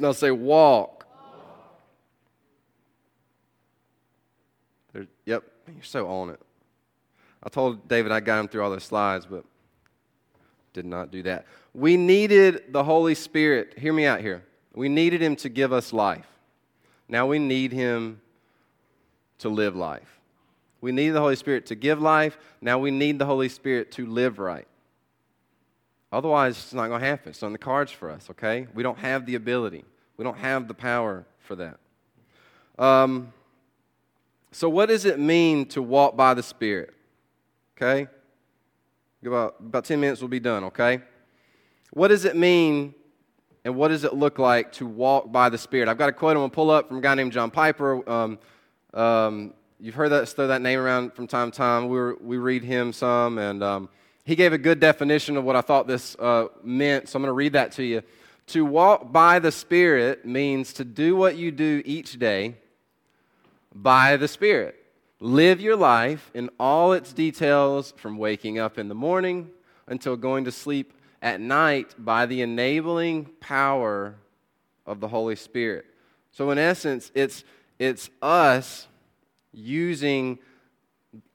No, 0.00 0.12
say, 0.12 0.32
walk. 0.32 1.06
walk. 4.92 5.06
Yep, 5.24 5.44
you're 5.72 5.82
so 5.84 6.08
on 6.08 6.30
it. 6.30 6.40
I 7.40 7.48
told 7.48 7.86
David 7.86 8.10
I 8.10 8.18
got 8.18 8.40
him 8.40 8.48
through 8.48 8.64
all 8.64 8.70
those 8.70 8.82
slides, 8.82 9.24
but 9.24 9.44
did 10.72 10.84
not 10.84 11.12
do 11.12 11.22
that. 11.22 11.46
We 11.72 11.96
needed 11.96 12.72
the 12.72 12.82
Holy 12.82 13.14
Spirit. 13.14 13.78
Hear 13.78 13.92
me 13.92 14.04
out 14.04 14.20
here. 14.20 14.44
We 14.78 14.88
needed 14.88 15.20
him 15.20 15.34
to 15.36 15.48
give 15.48 15.72
us 15.72 15.92
life. 15.92 16.28
Now 17.08 17.26
we 17.26 17.40
need 17.40 17.72
him 17.72 18.20
to 19.38 19.48
live 19.48 19.74
life. 19.74 20.20
We 20.80 20.92
need 20.92 21.10
the 21.10 21.20
Holy 21.20 21.34
Spirit 21.34 21.66
to 21.66 21.74
give 21.74 22.00
life. 22.00 22.38
Now 22.60 22.78
we 22.78 22.92
need 22.92 23.18
the 23.18 23.26
Holy 23.26 23.48
Spirit 23.48 23.90
to 23.92 24.06
live 24.06 24.38
right. 24.38 24.68
Otherwise, 26.12 26.58
it's 26.58 26.72
not 26.72 26.86
going 26.86 27.00
to 27.00 27.06
happen. 27.08 27.30
It's 27.30 27.42
on 27.42 27.50
the 27.50 27.58
cards 27.58 27.90
for 27.90 28.08
us, 28.08 28.30
okay? 28.30 28.68
We 28.72 28.84
don't 28.84 29.00
have 29.00 29.26
the 29.26 29.34
ability, 29.34 29.84
we 30.16 30.22
don't 30.22 30.38
have 30.38 30.68
the 30.68 30.74
power 30.74 31.26
for 31.40 31.56
that. 31.56 31.80
Um, 32.78 33.32
so, 34.52 34.68
what 34.68 34.86
does 34.86 35.04
it 35.06 35.18
mean 35.18 35.66
to 35.70 35.82
walk 35.82 36.16
by 36.16 36.34
the 36.34 36.42
Spirit? 36.44 36.94
Okay? 37.76 38.06
About, 39.26 39.56
about 39.58 39.86
10 39.86 39.98
minutes 39.98 40.20
we'll 40.20 40.28
be 40.28 40.38
done, 40.38 40.62
okay? 40.64 41.00
What 41.90 42.08
does 42.08 42.24
it 42.24 42.36
mean 42.36 42.94
and 43.68 43.76
what 43.76 43.88
does 43.88 44.04
it 44.04 44.14
look 44.14 44.38
like 44.38 44.72
to 44.72 44.86
walk 44.86 45.30
by 45.30 45.50
the 45.50 45.58
Spirit? 45.58 45.90
I've 45.90 45.98
got 45.98 46.08
a 46.08 46.12
quote 46.12 46.30
I'm 46.30 46.38
going 46.38 46.48
to 46.48 46.54
pull 46.54 46.70
up 46.70 46.88
from 46.88 46.96
a 46.96 47.00
guy 47.02 47.14
named 47.14 47.32
John 47.32 47.50
Piper. 47.50 48.08
Um, 48.08 48.38
um, 48.94 49.52
you've 49.78 49.94
heard 49.94 50.08
that, 50.08 50.26
throw 50.26 50.46
that 50.46 50.62
name 50.62 50.78
around 50.78 51.12
from 51.12 51.26
time 51.26 51.50
to 51.50 51.56
time. 51.58 51.90
We, 51.90 51.98
were, 51.98 52.16
we 52.18 52.38
read 52.38 52.64
him 52.64 52.94
some, 52.94 53.36
and 53.36 53.62
um, 53.62 53.90
he 54.24 54.36
gave 54.36 54.54
a 54.54 54.58
good 54.58 54.80
definition 54.80 55.36
of 55.36 55.44
what 55.44 55.54
I 55.54 55.60
thought 55.60 55.86
this 55.86 56.16
uh, 56.18 56.46
meant, 56.62 57.10
so 57.10 57.18
I'm 57.18 57.22
going 57.22 57.28
to 57.28 57.34
read 57.34 57.52
that 57.52 57.72
to 57.72 57.84
you. 57.84 58.00
To 58.46 58.64
walk 58.64 59.12
by 59.12 59.38
the 59.38 59.52
Spirit 59.52 60.24
means 60.24 60.72
to 60.72 60.84
do 60.86 61.14
what 61.14 61.36
you 61.36 61.50
do 61.50 61.82
each 61.84 62.18
day 62.18 62.54
by 63.74 64.16
the 64.16 64.28
Spirit. 64.28 64.82
Live 65.20 65.60
your 65.60 65.76
life 65.76 66.30
in 66.32 66.48
all 66.58 66.94
its 66.94 67.12
details 67.12 67.92
from 67.98 68.16
waking 68.16 68.58
up 68.58 68.78
in 68.78 68.88
the 68.88 68.94
morning 68.94 69.50
until 69.86 70.16
going 70.16 70.46
to 70.46 70.52
sleep 70.52 70.94
at 71.22 71.40
night 71.40 71.94
by 71.98 72.26
the 72.26 72.42
enabling 72.42 73.26
power 73.40 74.14
of 74.86 75.00
the 75.00 75.08
Holy 75.08 75.36
Spirit. 75.36 75.84
So, 76.32 76.50
in 76.50 76.58
essence, 76.58 77.10
it's, 77.14 77.44
it's 77.78 78.10
us 78.22 78.86
using 79.52 80.38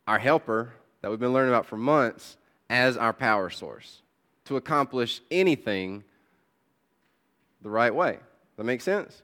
our 0.07 0.19
helper 0.19 0.73
that 1.01 1.09
we've 1.09 1.19
been 1.19 1.33
learning 1.33 1.53
about 1.53 1.65
for 1.65 1.77
months 1.77 2.37
as 2.69 2.97
our 2.97 3.13
power 3.13 3.49
source 3.49 4.01
to 4.45 4.55
accomplish 4.55 5.21
anything 5.29 6.03
the 7.61 7.69
right 7.69 7.93
way. 7.93 8.19
That 8.57 8.63
makes 8.63 8.83
sense? 8.83 9.21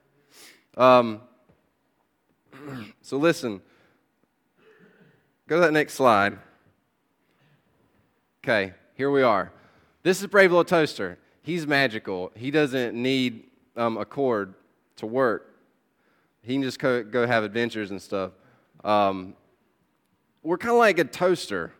Um, 0.78 1.22
so, 3.02 3.18
listen 3.18 3.62
Go 5.50 5.56
to 5.56 5.62
that 5.62 5.74
next 5.74 5.96
slide. 5.96 6.38
Okay, 8.44 8.72
here 8.94 9.10
we 9.10 9.24
are. 9.24 9.52
This 10.02 10.22
is 10.22 10.28
Brave 10.28 10.52
Little 10.52 10.64
Toaster. 10.64 11.18
He's 11.42 11.68
magical. 11.68 12.32
He 12.36 12.52
doesn't 12.52 12.96
need 12.96 13.44
um, 13.76 13.98
a 13.98 14.06
cord 14.06 14.54
to 14.98 15.06
work. 15.06 15.56
He 16.42 16.54
can 16.54 16.64
just 16.64 16.80
go, 16.80 17.04
go 17.04 17.28
have 17.28 17.44
adventures 17.44 17.92
and 17.92 18.02
stuff. 18.02 18.32
Um, 18.84 19.34
we're 20.42 20.58
kind 20.58 20.72
of 20.72 20.78
like 20.78 21.00
a 21.00 21.04
toaster. 21.04 21.74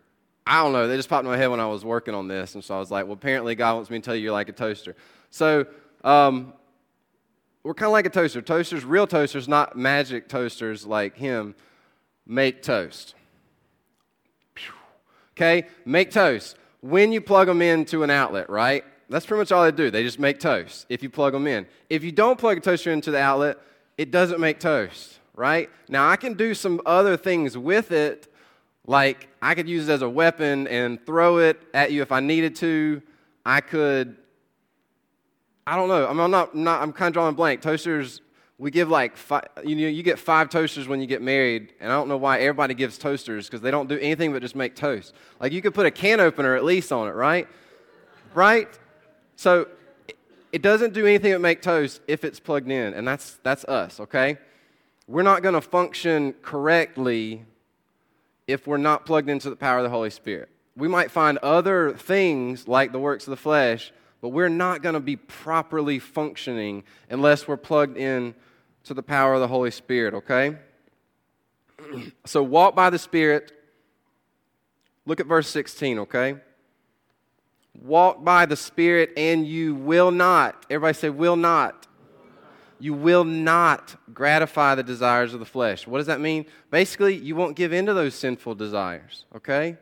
I 0.46 0.64
don't 0.64 0.74
know. 0.74 0.88
They 0.88 0.98
just 0.98 1.10
popped 1.10 1.24
in 1.24 1.32
my 1.32 1.38
head 1.38 1.48
when 1.48 1.60
I 1.60 1.68
was 1.68 1.86
working 1.86 2.14
on 2.14 2.28
this, 2.28 2.56
and 2.56 2.64
so 2.64 2.76
I 2.76 2.80
was 2.80 2.92
like, 2.92 3.06
"Well, 3.06 3.14
apparently 3.14 3.56
God 3.56 3.76
wants 3.76 3.90
me 3.90 4.00
to 4.00 4.04
tell 4.04 4.16
you 4.16 4.24
you're 4.24 4.34
like 4.34 4.50
a 4.50 4.54
toaster." 4.54 4.96
So 5.30 5.68
um, 6.04 6.54
we're 7.64 7.76
kind 7.76 7.88
of 7.88 7.94
like 7.94 8.06
a 8.06 8.10
toaster. 8.10 8.42
Toasters, 8.42 8.84
real 8.84 9.08
toasters, 9.08 9.48
not 9.48 9.78
magic 9.78 10.28
toasters 10.28 10.86
like 10.86 11.16
him, 11.16 11.56
make 12.26 12.64
toast 12.64 13.16
okay? 15.40 15.68
Make 15.86 16.12
toast. 16.12 16.58
When 16.82 17.12
you 17.12 17.22
plug 17.22 17.48
them 17.48 17.62
into 17.62 18.04
an 18.04 18.10
outlet, 18.10 18.50
right? 18.50 18.84
That's 19.10 19.26
pretty 19.26 19.40
much 19.40 19.52
all 19.52 19.64
they 19.64 19.72
do. 19.72 19.90
They 19.90 20.04
just 20.04 20.20
make 20.20 20.40
toast 20.40 20.86
if 20.88 21.02
you 21.04 21.10
plug 21.10 21.34
them 21.34 21.48
in. 21.48 21.66
If 21.90 22.04
you 22.04 22.12
don't 22.12 22.40
plug 22.40 22.58
a 22.58 22.62
toaster 22.62 22.92
into 22.92 23.12
the 23.12 23.20
outlet, 23.20 23.58
it 23.98 24.12
doesn't 24.12 24.40
make 24.40 24.60
toast, 24.60 25.20
right? 25.34 25.70
Now, 25.90 26.08
I 26.10 26.16
can 26.16 26.36
do 26.36 26.54
some 26.54 26.80
other 26.86 27.18
things 27.18 27.58
with 27.58 27.92
it, 27.92 28.32
like 28.86 29.28
I 29.42 29.56
could 29.56 29.68
use 29.68 29.90
it 29.90 29.94
as 29.94 30.02
a 30.04 30.10
weapon 30.10 30.68
and 30.68 31.04
throw 31.06 31.40
it 31.40 31.60
at 31.74 31.92
you 31.92 32.02
if 32.02 32.12
I 32.12 32.20
needed 32.20 32.56
to. 32.58 33.02
I 33.46 33.62
could, 33.62 34.16
I 35.66 35.76
don't 35.76 35.90
know. 35.90 36.08
I'm 36.08 36.32
not, 36.32 36.56
not 36.56 36.82
I'm 36.82 36.94
kind 36.94 37.08
of 37.08 37.14
drawing 37.14 37.36
blank. 37.36 37.62
Toasters 37.62 38.22
we 38.60 38.72
give 38.72 38.90
like 38.90 39.16
five, 39.16 39.48
you 39.64 39.76
know 39.76 39.88
you 39.88 40.04
get 40.04 40.20
five 40.20 40.50
toasters 40.50 40.88
when 40.88 41.00
you 41.00 41.08
get 41.08 41.22
married 41.22 41.74
and 41.80 41.92
i 41.92 41.96
don't 41.96 42.10
know 42.10 42.18
why 42.18 42.40
everybody 42.40 42.74
gives 42.74 42.98
toasters 42.98 43.48
because 43.48 43.62
they 43.62 43.72
don't 43.72 43.88
do 43.88 43.98
anything 43.98 44.32
but 44.34 44.42
just 44.42 44.56
make 44.56 44.76
toast. 44.76 45.16
Like 45.40 45.54
you 45.54 45.62
could 45.62 45.74
put 45.74 45.88
a 45.88 45.92
can 45.92 46.20
opener 46.20 46.56
at 46.56 46.64
least 46.64 46.92
on 46.92 47.08
it 47.08 47.16
right? 47.16 47.48
Right? 48.36 48.68
So 49.38 49.68
it 50.52 50.62
doesn't 50.62 50.94
do 50.94 51.08
anything 51.08 51.32
but 51.32 51.42
make 51.42 51.62
toast 51.62 52.02
if 52.08 52.24
it's 52.24 52.40
plugged 52.40 52.70
in 52.70 52.94
and 52.94 53.08
that's 53.08 53.40
that's 53.42 53.64
us 53.66 54.00
okay? 54.02 54.38
We're 55.08 55.24
not 55.24 55.42
going 55.42 55.56
to 55.56 55.62
function 55.62 56.36
correctly 56.44 57.44
if 58.46 58.68
we're 58.68 58.78
not 58.78 59.08
plugged 59.08 59.28
into 59.28 59.50
the 59.50 59.56
power 59.56 59.80
of 59.80 59.84
the 59.84 59.90
holy 59.90 60.12
spirit. 60.12 60.50
We 60.76 60.88
might 60.88 61.10
find 61.10 61.40
other 61.40 61.94
things 61.94 62.68
like 62.68 62.92
the 62.92 63.00
works 63.00 63.26
of 63.26 63.32
the 63.32 63.38
flesh 63.38 63.92
but 64.22 64.30
we're 64.30 64.50
not 64.50 64.82
going 64.82 64.94
to 64.94 65.00
be 65.00 65.16
properly 65.16 65.98
functioning 65.98 66.84
unless 67.10 67.48
we're 67.48 67.58
plugged 67.58 67.98
in 67.98 68.36
to 68.90 68.96
the 68.96 69.04
power 69.04 69.36
of 69.36 69.40
the 69.40 69.48
Holy 69.48 69.70
Spirit, 69.70 70.16
okay? 70.16 70.58
so 72.26 72.42
walk 72.42 72.76
by 72.76 72.90
the 72.90 72.98
Spirit. 72.98 73.52
Look 75.06 75.20
at 75.20 75.28
verse 75.28 75.48
16, 75.48 76.00
okay? 76.00 76.38
Walk 77.80 78.24
by 78.24 78.48
the 78.48 78.56
Spirit 78.56 79.12
and 79.16 79.46
you 79.46 79.76
will 79.76 80.10
not, 80.10 80.66
everybody 80.72 80.96
say, 80.96 81.12
will 81.12 81.36
not. 81.36 81.86
You 82.80 82.96
will 82.96 83.24
not 83.24 83.96
gratify 84.12 84.74
the 84.74 84.82
desires 84.82 85.36
of 85.36 85.40
the 85.40 85.46
flesh. 85.46 85.86
What 85.86 86.00
does 86.00 86.08
that 86.08 86.20
mean? 86.20 86.48
Basically, 86.72 87.14
you 87.14 87.36
won't 87.36 87.56
give 87.56 87.74
in 87.74 87.86
to 87.86 87.94
those 87.94 88.16
sinful 88.16 88.56
desires, 88.56 89.26
okay? 89.36 89.78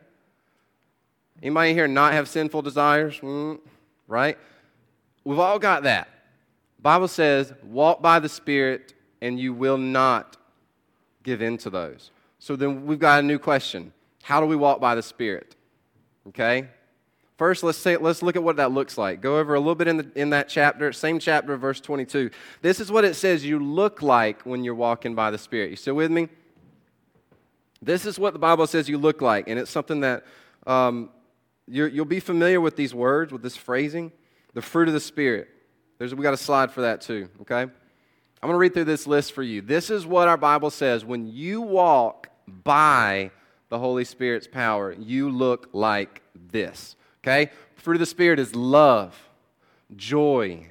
Anybody 1.42 1.72
here 1.72 1.88
not 1.88 2.12
have 2.12 2.28
sinful 2.28 2.60
desires? 2.60 3.18
Mm, 3.20 3.58
right? 4.06 4.36
We've 5.24 5.38
all 5.38 5.58
got 5.58 5.84
that. 5.84 6.10
Bible 6.78 7.08
says, 7.08 7.54
walk 7.62 8.02
by 8.02 8.18
the 8.18 8.28
Spirit 8.28 8.92
and 9.20 9.38
you 9.38 9.52
will 9.52 9.78
not 9.78 10.36
give 11.22 11.42
in 11.42 11.58
to 11.58 11.70
those. 11.70 12.10
So 12.38 12.56
then 12.56 12.86
we've 12.86 12.98
got 12.98 13.20
a 13.20 13.22
new 13.22 13.38
question. 13.38 13.92
How 14.22 14.40
do 14.40 14.46
we 14.46 14.56
walk 14.56 14.80
by 14.80 14.94
the 14.94 15.02
Spirit? 15.02 15.56
Okay? 16.28 16.68
First, 17.36 17.62
let's, 17.62 17.78
say, 17.78 17.96
let's 17.96 18.22
look 18.22 18.34
at 18.34 18.42
what 18.42 18.56
that 18.56 18.72
looks 18.72 18.98
like. 18.98 19.20
Go 19.20 19.38
over 19.38 19.54
a 19.54 19.60
little 19.60 19.76
bit 19.76 19.86
in, 19.86 19.96
the, 19.98 20.10
in 20.16 20.30
that 20.30 20.48
chapter, 20.48 20.92
same 20.92 21.20
chapter, 21.20 21.56
verse 21.56 21.80
22. 21.80 22.30
This 22.62 22.80
is 22.80 22.90
what 22.90 23.04
it 23.04 23.14
says 23.14 23.44
you 23.44 23.60
look 23.60 24.02
like 24.02 24.42
when 24.42 24.64
you're 24.64 24.74
walking 24.74 25.14
by 25.14 25.30
the 25.30 25.38
Spirit. 25.38 25.70
You 25.70 25.76
still 25.76 25.94
with 25.94 26.10
me? 26.10 26.28
This 27.80 28.06
is 28.06 28.18
what 28.18 28.32
the 28.32 28.40
Bible 28.40 28.66
says 28.66 28.88
you 28.88 28.98
look 28.98 29.22
like, 29.22 29.48
and 29.48 29.56
it's 29.56 29.70
something 29.70 30.00
that 30.00 30.24
um, 30.66 31.10
you 31.68 31.90
will 31.94 32.04
be 32.04 32.18
familiar 32.18 32.60
with 32.60 32.74
these 32.74 32.92
words, 32.92 33.32
with 33.32 33.42
this 33.42 33.56
phrasing. 33.56 34.10
The 34.54 34.62
fruit 34.62 34.88
of 34.88 34.94
the 34.94 35.00
Spirit. 35.00 35.48
There's, 35.98 36.14
we 36.14 36.22
got 36.24 36.34
a 36.34 36.38
slide 36.38 36.72
for 36.72 36.80
that 36.80 37.00
too, 37.00 37.28
okay? 37.42 37.70
I'm 38.40 38.46
going 38.46 38.54
to 38.54 38.58
read 38.58 38.74
through 38.74 38.84
this 38.84 39.06
list 39.06 39.32
for 39.32 39.42
you. 39.42 39.60
This 39.60 39.90
is 39.90 40.06
what 40.06 40.28
our 40.28 40.36
Bible 40.36 40.70
says. 40.70 41.04
When 41.04 41.26
you 41.26 41.60
walk 41.60 42.28
by 42.46 43.32
the 43.68 43.78
Holy 43.78 44.04
Spirit's 44.04 44.46
power, 44.46 44.92
you 44.92 45.28
look 45.30 45.68
like 45.72 46.22
this. 46.52 46.94
Okay? 47.22 47.50
Fruit 47.74 47.94
of 47.94 48.00
the 48.00 48.06
Spirit 48.06 48.38
is 48.38 48.54
love, 48.54 49.18
joy, 49.96 50.66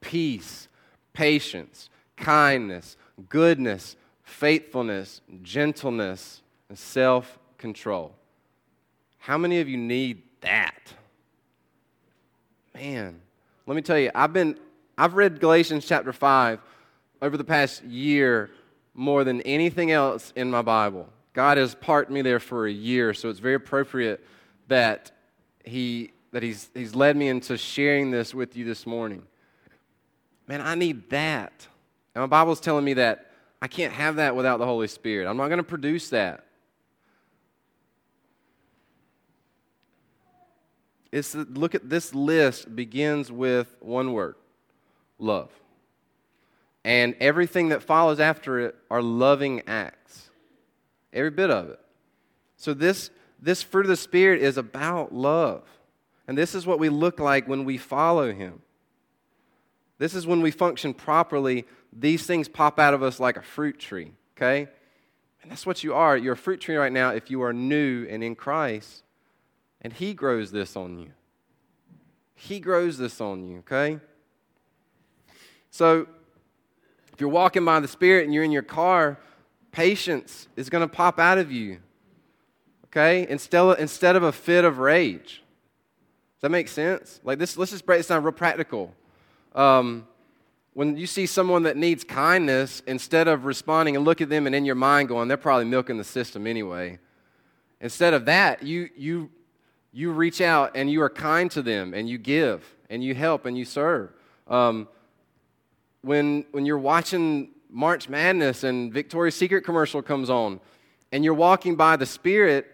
peace, 0.00 0.68
patience, 1.12 1.90
kindness, 2.16 2.96
goodness, 3.28 3.96
faithfulness, 4.24 5.20
gentleness, 5.42 6.42
and 6.68 6.78
self 6.78 7.38
control. 7.56 8.14
How 9.18 9.38
many 9.38 9.60
of 9.60 9.68
you 9.68 9.76
need 9.76 10.22
that? 10.40 10.92
Man, 12.74 13.20
let 13.66 13.76
me 13.76 13.82
tell 13.82 13.98
you, 13.98 14.10
I've 14.12 14.32
been 14.32 14.58
I've 14.98 15.14
read 15.14 15.40
Galatians 15.40 15.86
chapter 15.86 16.12
5 16.12 16.58
over 17.22 17.36
the 17.36 17.44
past 17.44 17.82
year 17.84 18.50
more 18.94 19.24
than 19.24 19.40
anything 19.42 19.90
else 19.90 20.32
in 20.36 20.50
my 20.50 20.60
Bible. 20.60 21.08
God 21.32 21.56
has 21.56 21.74
parked 21.74 22.10
me 22.10 22.20
there 22.20 22.40
for 22.40 22.66
a 22.66 22.72
year, 22.72 23.14
so 23.14 23.30
it's 23.30 23.38
very 23.38 23.54
appropriate 23.54 24.22
that 24.68 25.12
he 25.64 26.12
that 26.32 26.42
he's 26.42 26.68
he's 26.74 26.94
led 26.94 27.16
me 27.16 27.28
into 27.28 27.56
sharing 27.56 28.10
this 28.10 28.34
with 28.34 28.56
you 28.56 28.64
this 28.64 28.86
morning. 28.86 29.22
Man, 30.46 30.60
I 30.60 30.74
need 30.74 31.08
that. 31.10 31.66
And 32.14 32.22
my 32.22 32.26
Bible's 32.26 32.60
telling 32.60 32.84
me 32.84 32.94
that 32.94 33.30
I 33.62 33.68
can't 33.68 33.92
have 33.92 34.16
that 34.16 34.34
without 34.36 34.58
the 34.58 34.66
Holy 34.66 34.88
Spirit. 34.88 35.28
I'm 35.28 35.36
not 35.36 35.48
going 35.48 35.58
to 35.58 35.62
produce 35.62 36.10
that. 36.10 36.44
It's, 41.12 41.34
look 41.34 41.74
at 41.74 41.88
this 41.88 42.14
list 42.14 42.74
begins 42.74 43.30
with 43.30 43.74
one 43.80 44.12
word 44.12 44.34
love. 45.18 45.50
And 46.84 47.14
everything 47.20 47.68
that 47.68 47.82
follows 47.82 48.18
after 48.18 48.58
it 48.60 48.74
are 48.90 49.02
loving 49.02 49.62
acts. 49.66 50.30
Every 51.12 51.30
bit 51.30 51.50
of 51.50 51.70
it. 51.70 51.80
So, 52.56 52.74
this, 52.74 53.10
this 53.40 53.62
fruit 53.62 53.86
of 53.86 53.88
the 53.88 53.96
Spirit 53.96 54.42
is 54.42 54.56
about 54.56 55.14
love. 55.14 55.62
And 56.26 56.36
this 56.38 56.54
is 56.54 56.66
what 56.66 56.78
we 56.78 56.88
look 56.88 57.20
like 57.20 57.46
when 57.46 57.64
we 57.64 57.76
follow 57.76 58.32
Him. 58.32 58.62
This 59.98 60.14
is 60.14 60.26
when 60.26 60.40
we 60.42 60.50
function 60.50 60.94
properly. 60.94 61.64
These 61.92 62.24
things 62.24 62.48
pop 62.48 62.78
out 62.78 62.94
of 62.94 63.02
us 63.02 63.20
like 63.20 63.36
a 63.36 63.42
fruit 63.42 63.78
tree, 63.78 64.12
okay? 64.36 64.68
And 65.42 65.50
that's 65.50 65.66
what 65.66 65.84
you 65.84 65.94
are. 65.94 66.16
You're 66.16 66.34
a 66.34 66.36
fruit 66.36 66.60
tree 66.60 66.76
right 66.76 66.92
now 66.92 67.10
if 67.10 67.30
you 67.30 67.42
are 67.42 67.52
new 67.52 68.06
and 68.08 68.24
in 68.24 68.34
Christ. 68.34 69.04
And 69.80 69.92
He 69.92 70.14
grows 70.14 70.50
this 70.50 70.76
on 70.76 70.98
you. 70.98 71.10
He 72.34 72.58
grows 72.60 72.98
this 72.98 73.20
on 73.20 73.44
you, 73.44 73.58
okay? 73.58 74.00
So, 75.70 76.06
if 77.12 77.20
you're 77.20 77.30
walking 77.30 77.64
by 77.64 77.80
the 77.80 77.88
Spirit 77.88 78.24
and 78.24 78.32
you're 78.32 78.44
in 78.44 78.52
your 78.52 78.62
car, 78.62 79.18
patience 79.70 80.48
is 80.56 80.70
going 80.70 80.86
to 80.86 80.92
pop 80.92 81.18
out 81.18 81.38
of 81.38 81.52
you, 81.52 81.78
okay? 82.86 83.26
Instead 83.28 83.78
instead 83.78 84.16
of 84.16 84.22
a 84.22 84.32
fit 84.32 84.64
of 84.64 84.78
rage. 84.78 85.42
Does 86.36 86.42
that 86.42 86.50
make 86.50 86.68
sense? 86.68 87.20
Like 87.22 87.38
this, 87.38 87.56
let's 87.56 87.70
just 87.70 87.86
break 87.86 88.00
this 88.00 88.08
down 88.08 88.22
real 88.22 88.32
practical. 88.32 88.94
Um, 89.54 90.06
when 90.74 90.96
you 90.96 91.06
see 91.06 91.26
someone 91.26 91.64
that 91.64 91.76
needs 91.76 92.02
kindness, 92.02 92.82
instead 92.86 93.28
of 93.28 93.44
responding 93.44 93.94
and 93.94 94.04
look 94.04 94.20
at 94.20 94.30
them 94.30 94.46
and 94.46 94.54
in 94.54 94.64
your 94.64 94.74
mind 94.74 95.08
going, 95.08 95.28
they're 95.28 95.36
probably 95.36 95.66
milking 95.66 95.98
the 95.98 96.04
system 96.04 96.46
anyway. 96.46 96.98
Instead 97.80 98.14
of 98.14 98.24
that, 98.24 98.62
you, 98.62 98.88
you, 98.96 99.30
you 99.92 100.12
reach 100.12 100.40
out 100.40 100.72
and 100.74 100.90
you 100.90 101.02
are 101.02 101.10
kind 101.10 101.50
to 101.50 101.62
them 101.62 101.92
and 101.92 102.08
you 102.08 102.16
give 102.16 102.64
and 102.88 103.04
you 103.04 103.14
help 103.14 103.44
and 103.44 103.58
you 103.58 103.64
serve. 103.64 104.10
Um, 104.48 104.88
when, 106.02 106.44
when 106.50 106.66
you're 106.66 106.78
watching 106.78 107.50
March 107.70 108.08
Madness 108.08 108.64
and 108.64 108.92
Victoria's 108.92 109.34
Secret 109.34 109.64
commercial 109.64 110.02
comes 110.02 110.28
on 110.28 110.60
and 111.10 111.24
you're 111.24 111.34
walking 111.34 111.74
by 111.74 111.96
the 111.96 112.06
Spirit, 112.06 112.66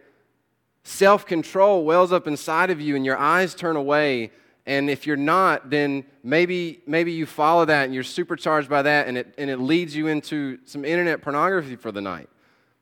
self 0.83 1.27
control 1.27 1.85
wells 1.85 2.12
up 2.12 2.27
inside 2.27 2.71
of 2.71 2.81
you 2.81 2.97
and 2.97 3.05
your 3.05 3.17
eyes 3.17 3.55
turn 3.55 3.77
away. 3.77 4.33
And 4.67 4.91
if 4.91 5.07
you're 5.07 5.17
not, 5.17 5.71
then 5.71 6.05
maybe, 6.23 6.83
maybe 6.87 7.12
you 7.12 7.25
follow 7.25 7.64
that 7.64 7.85
and 7.85 7.95
you're 7.95 8.03
supercharged 8.03 8.69
by 8.69 8.83
that 8.83 9.07
and 9.07 9.17
it, 9.17 9.35
and 9.38 9.49
it 9.49 9.59
leads 9.59 9.97
you 9.97 10.09
into 10.09 10.59
some 10.64 10.85
internet 10.85 11.23
pornography 11.23 11.77
for 11.77 11.91
the 11.93 12.03
night. 12.03 12.29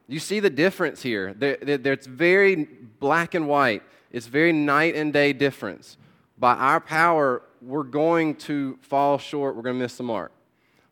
You 0.09 0.19
see 0.19 0.41
the 0.41 0.51
difference 0.51 1.03
here. 1.03 1.35
There, 1.35 1.57
there, 1.57 1.93
it's 1.93 2.07
very 2.07 2.65
black 2.99 3.35
and 3.35 3.49
white, 3.49 3.83
it's 4.11 4.27
very 4.27 4.53
night 4.53 4.95
and 4.95 5.13
day 5.13 5.33
difference. 5.33 5.97
By 6.39 6.55
our 6.55 6.81
power, 6.81 7.43
we're 7.63 7.83
going 7.83 8.37
to 8.37 8.79
fall 8.83 9.19
short, 9.19 9.57
we're 9.57 9.63
going 9.63 9.77
to 9.77 9.83
miss 9.83 9.97
the 9.97 10.05
mark. 10.05 10.33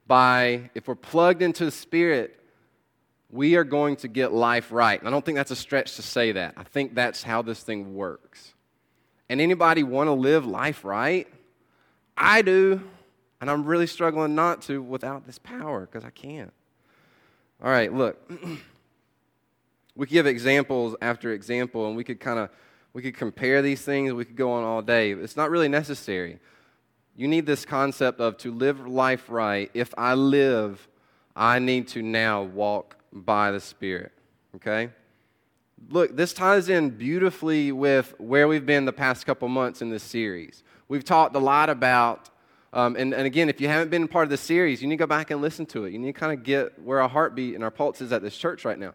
By, 0.06 0.70
if 0.74 0.88
we're 0.88 0.94
plugged 0.94 1.42
into 1.42 1.64
the 1.64 1.70
Spirit, 1.70 2.38
we 3.30 3.56
are 3.56 3.64
going 3.64 3.96
to 3.96 4.08
get 4.08 4.32
life 4.32 4.70
right. 4.70 4.98
And 4.98 5.08
I 5.08 5.10
don't 5.10 5.24
think 5.24 5.36
that's 5.36 5.50
a 5.50 5.56
stretch 5.56 5.96
to 5.96 6.02
say 6.02 6.32
that. 6.32 6.54
I 6.56 6.62
think 6.62 6.94
that's 6.94 7.22
how 7.22 7.42
this 7.42 7.62
thing 7.62 7.94
works. 7.94 8.54
And 9.28 9.40
anybody 9.40 9.82
want 9.82 10.08
to 10.08 10.12
live 10.12 10.46
life 10.46 10.84
right? 10.84 11.26
I 12.16 12.42
do. 12.42 12.80
And 13.40 13.50
I'm 13.50 13.64
really 13.64 13.86
struggling 13.86 14.34
not 14.34 14.62
to 14.62 14.80
without 14.80 15.26
this 15.26 15.38
power 15.38 15.80
because 15.80 16.04
I 16.04 16.10
can't. 16.10 16.52
All 17.62 17.70
right, 17.70 17.92
look. 17.92 18.30
we 19.96 20.06
could 20.06 20.12
give 20.12 20.26
examples 20.26 20.94
after 21.00 21.32
example 21.32 21.86
and 21.86 21.96
we 21.96 22.04
could 22.04 22.20
kind 22.20 22.38
of 22.38 22.50
we 22.92 23.02
could 23.02 23.16
compare 23.16 23.60
these 23.60 23.82
things, 23.82 24.12
we 24.12 24.24
could 24.24 24.36
go 24.36 24.52
on 24.52 24.62
all 24.62 24.80
day. 24.80 25.10
It's 25.10 25.36
not 25.36 25.50
really 25.50 25.68
necessary. 25.68 26.38
You 27.16 27.28
need 27.28 27.46
this 27.46 27.64
concept 27.64 28.20
of 28.20 28.36
to 28.38 28.52
live 28.52 28.86
life 28.86 29.26
right. 29.28 29.70
If 29.72 29.94
I 29.96 30.14
live, 30.14 30.88
I 31.36 31.60
need 31.60 31.88
to 31.88 32.02
now 32.02 32.42
walk 32.42 32.96
by 33.12 33.52
the 33.52 33.60
Spirit. 33.60 34.12
Okay? 34.56 34.90
Look, 35.90 36.16
this 36.16 36.32
ties 36.32 36.68
in 36.68 36.90
beautifully 36.90 37.70
with 37.70 38.14
where 38.18 38.48
we've 38.48 38.66
been 38.66 38.84
the 38.84 38.92
past 38.92 39.26
couple 39.26 39.48
months 39.48 39.80
in 39.80 39.90
this 39.90 40.02
series. 40.02 40.64
We've 40.88 41.04
talked 41.04 41.36
a 41.36 41.40
lot 41.40 41.70
about, 41.70 42.30
um, 42.72 42.96
and, 42.96 43.14
and 43.14 43.26
again, 43.26 43.48
if 43.48 43.60
you 43.60 43.68
haven't 43.68 43.90
been 43.90 44.08
part 44.08 44.24
of 44.24 44.30
the 44.30 44.36
series, 44.36 44.82
you 44.82 44.88
need 44.88 44.96
to 44.96 45.02
go 45.02 45.06
back 45.06 45.30
and 45.30 45.40
listen 45.40 45.66
to 45.66 45.84
it. 45.84 45.92
You 45.92 45.98
need 45.98 46.14
to 46.14 46.18
kind 46.18 46.32
of 46.32 46.42
get 46.42 46.80
where 46.82 47.00
our 47.00 47.08
heartbeat 47.08 47.54
and 47.54 47.62
our 47.62 47.70
pulse 47.70 48.00
is 48.00 48.12
at 48.12 48.22
this 48.22 48.36
church 48.36 48.64
right 48.64 48.78
now. 48.78 48.92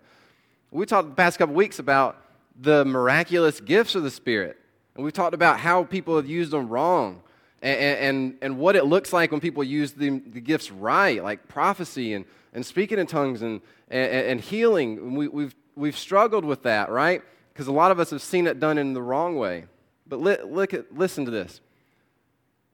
We 0.72 0.86
talked 0.86 1.10
the 1.10 1.16
past 1.16 1.38
couple 1.38 1.56
weeks 1.56 1.80
about 1.80 2.22
the 2.60 2.84
miraculous 2.86 3.62
gifts 3.62 3.96
of 3.96 4.04
the 4.04 4.12
Spirit, 4.12 4.58
and 4.96 5.04
we've 5.04 5.14
talked 5.14 5.34
about 5.34 5.60
how 5.60 5.84
people 5.84 6.18
have 6.18 6.28
used 6.28 6.52
them 6.52 6.68
wrong. 6.68 7.22
And, 7.62 7.80
and, 7.80 8.38
and 8.42 8.58
what 8.58 8.76
it 8.76 8.86
looks 8.86 9.12
like 9.12 9.32
when 9.32 9.42
people 9.42 9.64
use 9.64 9.92
the, 9.92 10.10
the 10.20 10.40
gifts 10.40 10.72
right, 10.72 11.22
like 11.22 11.48
prophecy 11.48 12.14
and, 12.14 12.26
and 12.54 12.66
speaking 12.66 13.00
in 13.00 13.08
tongues 13.08 13.42
and, 13.42 13.62
and, 13.90 14.12
and 14.12 14.42
healing. 14.42 15.16
We, 15.16 15.28
we've, 15.28 15.56
we've 15.76 15.98
struggled 15.98 16.46
with 16.46 16.64
that, 16.64 16.90
right? 16.90 17.22
Because 17.54 17.68
a 17.68 17.72
lot 17.72 17.92
of 17.92 18.00
us 18.00 18.12
have 18.12 18.22
seen 18.22 18.48
it 18.48 18.60
done 18.60 18.78
in 18.78 18.94
the 18.94 19.02
wrong 19.02 19.36
way. 19.36 19.66
But 20.08 20.22
li- 20.22 20.38
look 20.46 20.74
at, 20.74 20.98
listen 20.98 21.26
to 21.26 21.32
this. 21.32 21.62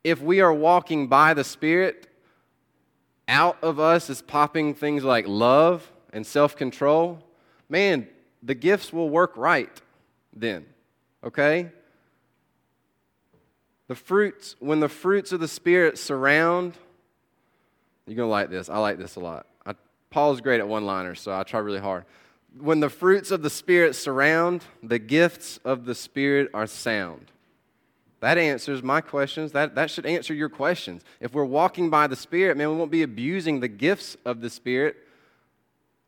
If 0.03 0.21
we 0.21 0.39
are 0.41 0.53
walking 0.53 1.07
by 1.07 1.33
the 1.33 1.43
Spirit, 1.43 2.07
out 3.27 3.57
of 3.63 3.79
us 3.79 4.09
is 4.09 4.21
popping 4.21 4.75
things 4.75 5.03
like 5.03 5.27
love 5.27 5.91
and 6.13 6.25
self 6.25 6.55
control, 6.55 7.23
man, 7.69 8.07
the 8.43 8.55
gifts 8.55 8.93
will 8.93 9.09
work 9.09 9.33
right 9.35 9.81
then, 10.35 10.65
okay? 11.23 11.71
The 13.87 13.95
fruits, 13.95 14.55
when 14.59 14.79
the 14.79 14.89
fruits 14.89 15.31
of 15.31 15.39
the 15.39 15.47
Spirit 15.47 15.97
surround, 15.97 16.73
you're 18.07 18.15
going 18.15 18.27
to 18.27 18.31
like 18.31 18.49
this. 18.49 18.69
I 18.69 18.77
like 18.79 18.97
this 18.97 19.15
a 19.15 19.19
lot. 19.19 19.45
Paul's 20.15 20.39
great 20.39 20.61
at 20.61 20.67
one 20.69 20.85
liners, 20.85 21.19
so 21.19 21.37
I 21.37 21.43
try 21.43 21.59
really 21.59 21.81
hard. 21.81 22.05
When 22.57 22.79
the 22.79 22.89
fruits 22.89 23.31
of 23.31 23.41
the 23.41 23.49
Spirit 23.49 23.95
surround, 23.95 24.63
the 24.81 24.97
gifts 24.97 25.59
of 25.65 25.83
the 25.83 25.93
Spirit 25.93 26.49
are 26.53 26.67
sound. 26.67 27.33
That 28.21 28.37
answers 28.37 28.81
my 28.81 29.01
questions. 29.01 29.51
That, 29.51 29.75
that 29.75 29.91
should 29.91 30.05
answer 30.05 30.33
your 30.33 30.47
questions. 30.47 31.03
If 31.19 31.33
we're 31.33 31.43
walking 31.43 31.89
by 31.89 32.07
the 32.07 32.15
Spirit, 32.15 32.55
man, 32.55 32.69
we 32.69 32.77
won't 32.77 32.91
be 32.91 33.03
abusing 33.03 33.59
the 33.59 33.67
gifts 33.67 34.15
of 34.23 34.39
the 34.39 34.49
Spirit. 34.49 34.95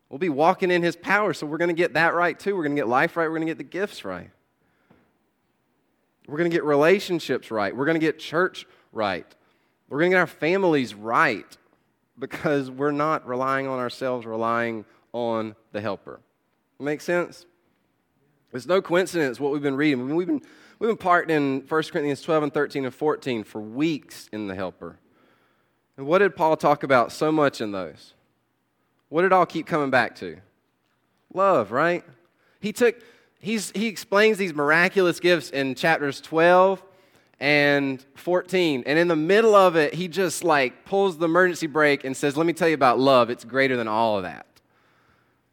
We'll 0.08 0.20
be 0.20 0.30
walking 0.30 0.72
in 0.72 0.84
His 0.84 0.96
power, 0.96 1.34
so 1.34 1.46
we're 1.46 1.58
going 1.58 1.68
to 1.68 1.74
get 1.74 1.96
that 1.96 2.14
right 2.14 2.40
too. 2.40 2.56
We're 2.56 2.64
going 2.64 2.78
to 2.78 2.80
get 2.80 2.88
life 2.88 3.18
right. 3.18 3.26
We're 3.26 3.36
going 3.36 3.48
to 3.48 3.52
get 3.52 3.58
the 3.58 3.66
gifts 3.66 4.06
right. 4.06 4.30
We're 6.28 6.38
going 6.38 6.50
to 6.50 6.56
get 6.56 6.64
relationships 6.64 7.50
right. 7.50 7.76
We're 7.76 7.86
going 7.86 8.00
to 8.00 8.06
get 8.06 8.20
church 8.20 8.66
right. 8.92 9.26
We're 9.90 10.00
going 10.00 10.12
to 10.12 10.16
get 10.16 10.20
our 10.20 10.28
families 10.28 10.94
right 10.94 11.46
because 12.20 12.70
we're 12.70 12.92
not 12.92 13.28
relying 13.28 13.68
on 13.68 13.80
ourselves, 13.80 14.26
relying 14.26 14.86
on 15.14 15.56
the 15.72 15.82
helper. 15.82 16.20
Make 16.80 17.02
sense? 17.02 17.46
It's 18.54 18.66
no 18.66 18.82
coincidence 18.82 19.40
what 19.40 19.52
we've 19.52 19.62
been 19.62 19.76
reading. 19.76 20.16
We've 20.16 20.28
been, 20.28 20.42
we've 20.80 20.90
been 20.90 20.98
parked 20.98 21.32
in 21.32 21.64
1 21.68 21.84
Corinthians 21.84 22.22
12 22.22 22.44
and 22.44 22.54
13 22.54 22.86
and 22.86 22.94
14 22.94 23.44
for 23.44 23.62
weeks 23.62 24.30
in 24.32 24.48
the 24.48 24.56
helper. 24.56 24.98
And 25.96 26.06
what 26.06 26.20
did 26.20 26.36
Paul 26.36 26.58
talk 26.58 26.84
about 26.84 27.12
so 27.12 27.32
much 27.32 27.62
in 27.62 27.72
those? 27.72 28.14
What 29.10 29.24
did 29.24 29.34
all 29.34 29.46
keep 29.46 29.66
coming 29.66 29.90
back 29.90 30.16
to? 30.18 30.38
Love, 31.34 31.72
right? 31.72 32.04
He 32.60 32.72
took, 32.72 33.02
he's, 33.48 33.72
he 33.72 33.88
explains 33.88 34.38
these 34.38 34.54
miraculous 34.54 35.20
gifts 35.20 35.50
in 35.50 35.74
chapters 35.74 36.20
12 36.20 36.84
and 37.40 38.06
14. 38.16 38.84
And 38.86 39.00
in 39.00 39.08
the 39.08 39.16
middle 39.16 39.56
of 39.56 39.76
it, 39.78 39.94
he 39.94 40.10
just 40.10 40.44
like 40.44 40.86
pulls 40.86 41.18
the 41.18 41.26
emergency 41.26 41.68
brake 41.68 42.04
and 42.04 42.16
says, 42.16 42.36
Let 42.36 42.46
me 42.46 42.54
tell 42.54 42.68
you 42.68 42.76
about 42.76 43.00
love. 43.00 43.30
It's 43.30 43.46
greater 43.46 43.78
than 43.78 43.88
all 43.88 44.18
of 44.18 44.24
that. 44.24 44.46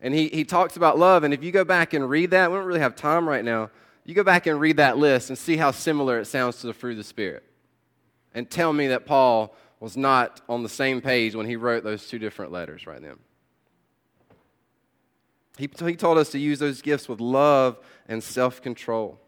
And 0.00 0.12
he, 0.12 0.28
he 0.28 0.44
talks 0.44 0.76
about 0.76 0.98
love. 0.98 1.22
And 1.24 1.32
if 1.32 1.42
you 1.42 1.52
go 1.52 1.64
back 1.64 1.94
and 1.94 2.10
read 2.10 2.32
that, 2.32 2.50
we 2.50 2.56
don't 2.56 2.66
really 2.66 2.80
have 2.80 2.96
time 2.96 3.28
right 3.28 3.44
now. 3.44 3.70
You 4.04 4.14
go 4.14 4.24
back 4.24 4.46
and 4.46 4.60
read 4.60 4.76
that 4.76 4.98
list 4.98 5.30
and 5.30 5.38
see 5.38 5.56
how 5.56 5.70
similar 5.70 6.18
it 6.18 6.26
sounds 6.26 6.60
to 6.60 6.66
the 6.66 6.74
fruit 6.74 6.92
of 6.92 6.96
the 6.98 7.04
Spirit. 7.04 7.44
And 8.34 8.50
tell 8.50 8.72
me 8.72 8.88
that 8.88 9.06
Paul 9.06 9.56
was 9.78 9.96
not 9.96 10.40
on 10.48 10.62
the 10.62 10.68
same 10.68 11.00
page 11.00 11.34
when 11.34 11.46
he 11.46 11.56
wrote 11.56 11.84
those 11.84 12.06
two 12.08 12.18
different 12.18 12.50
letters 12.50 12.86
right 12.86 13.00
then. 13.00 13.18
He, 15.56 15.70
he 15.78 15.96
told 15.96 16.18
us 16.18 16.30
to 16.30 16.38
use 16.38 16.58
those 16.58 16.82
gifts 16.82 17.08
with 17.08 17.20
love 17.20 17.78
and 18.08 18.22
self 18.22 18.60
control. 18.60 19.18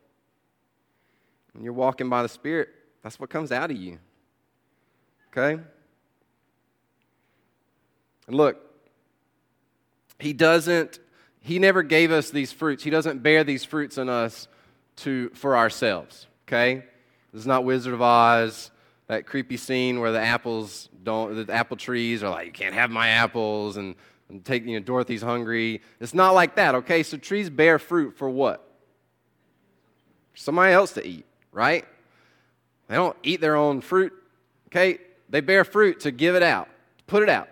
When 1.52 1.64
you're 1.64 1.72
walking 1.72 2.08
by 2.08 2.22
the 2.22 2.28
Spirit, 2.28 2.68
that's 3.02 3.18
what 3.20 3.30
comes 3.30 3.52
out 3.52 3.70
of 3.70 3.76
you. 3.76 3.98
Okay? 5.30 5.62
And 8.26 8.36
look, 8.36 8.58
He 10.18 10.32
doesn't, 10.32 10.98
He 11.40 11.58
never 11.58 11.82
gave 11.82 12.10
us 12.10 12.30
these 12.30 12.52
fruits. 12.52 12.82
He 12.82 12.90
doesn't 12.90 13.22
bear 13.22 13.44
these 13.44 13.64
fruits 13.64 13.96
in 13.96 14.08
us 14.08 14.48
to, 14.96 15.30
for 15.30 15.56
ourselves. 15.56 16.26
Okay? 16.46 16.84
This 17.32 17.40
is 17.40 17.46
not 17.46 17.64
Wizard 17.64 17.94
of 17.94 18.02
Oz, 18.02 18.70
that 19.06 19.26
creepy 19.26 19.56
scene 19.56 20.00
where 20.00 20.10
the 20.10 20.20
apples 20.20 20.88
don't, 21.04 21.46
the 21.46 21.52
apple 21.52 21.76
trees 21.76 22.24
are 22.24 22.30
like, 22.30 22.46
you 22.46 22.52
can't 22.52 22.74
have 22.74 22.90
my 22.90 23.08
apples, 23.08 23.76
and, 23.76 23.94
and 24.28 24.44
take, 24.44 24.64
you 24.64 24.78
know, 24.78 24.84
Dorothy's 24.84 25.22
hungry. 25.22 25.82
It's 26.00 26.14
not 26.14 26.32
like 26.32 26.56
that, 26.56 26.74
okay? 26.76 27.02
So 27.02 27.16
trees 27.16 27.48
bear 27.50 27.78
fruit 27.78 28.16
for 28.16 28.28
what? 28.28 28.66
somebody 30.36 30.72
else 30.72 30.92
to 30.92 31.06
eat, 31.06 31.24
right? 31.50 31.84
They 32.88 32.94
don't 32.94 33.16
eat 33.22 33.40
their 33.40 33.56
own 33.56 33.80
fruit, 33.80 34.12
okay? 34.68 34.98
They 35.28 35.40
bear 35.40 35.64
fruit 35.64 36.00
to 36.00 36.12
give 36.12 36.36
it 36.36 36.42
out, 36.42 36.68
to 36.98 37.04
put 37.04 37.22
it 37.22 37.28
out. 37.28 37.48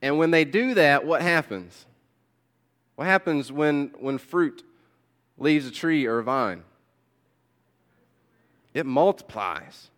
And 0.00 0.18
when 0.18 0.30
they 0.30 0.44
do 0.44 0.74
that, 0.74 1.04
what 1.04 1.22
happens? 1.22 1.86
What 2.94 3.06
happens 3.06 3.50
when, 3.50 3.92
when 3.98 4.18
fruit 4.18 4.62
leaves 5.38 5.66
a 5.66 5.72
tree 5.72 6.06
or 6.06 6.18
a 6.18 6.22
vine? 6.22 6.62
It 8.74 8.86
multiplies. 8.86 9.90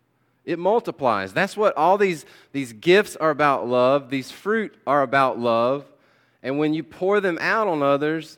It 0.45 0.57
multiplies. 0.57 1.33
That's 1.33 1.55
what 1.55 1.75
all 1.77 1.97
these, 1.97 2.25
these 2.51 2.73
gifts 2.73 3.15
are 3.15 3.29
about 3.29 3.67
love. 3.67 4.09
These 4.09 4.31
fruit 4.31 4.75
are 4.87 5.03
about 5.03 5.39
love. 5.39 5.85
And 6.41 6.57
when 6.57 6.73
you 6.73 6.83
pour 6.83 7.19
them 7.19 7.37
out 7.39 7.67
on 7.67 7.83
others, 7.83 8.37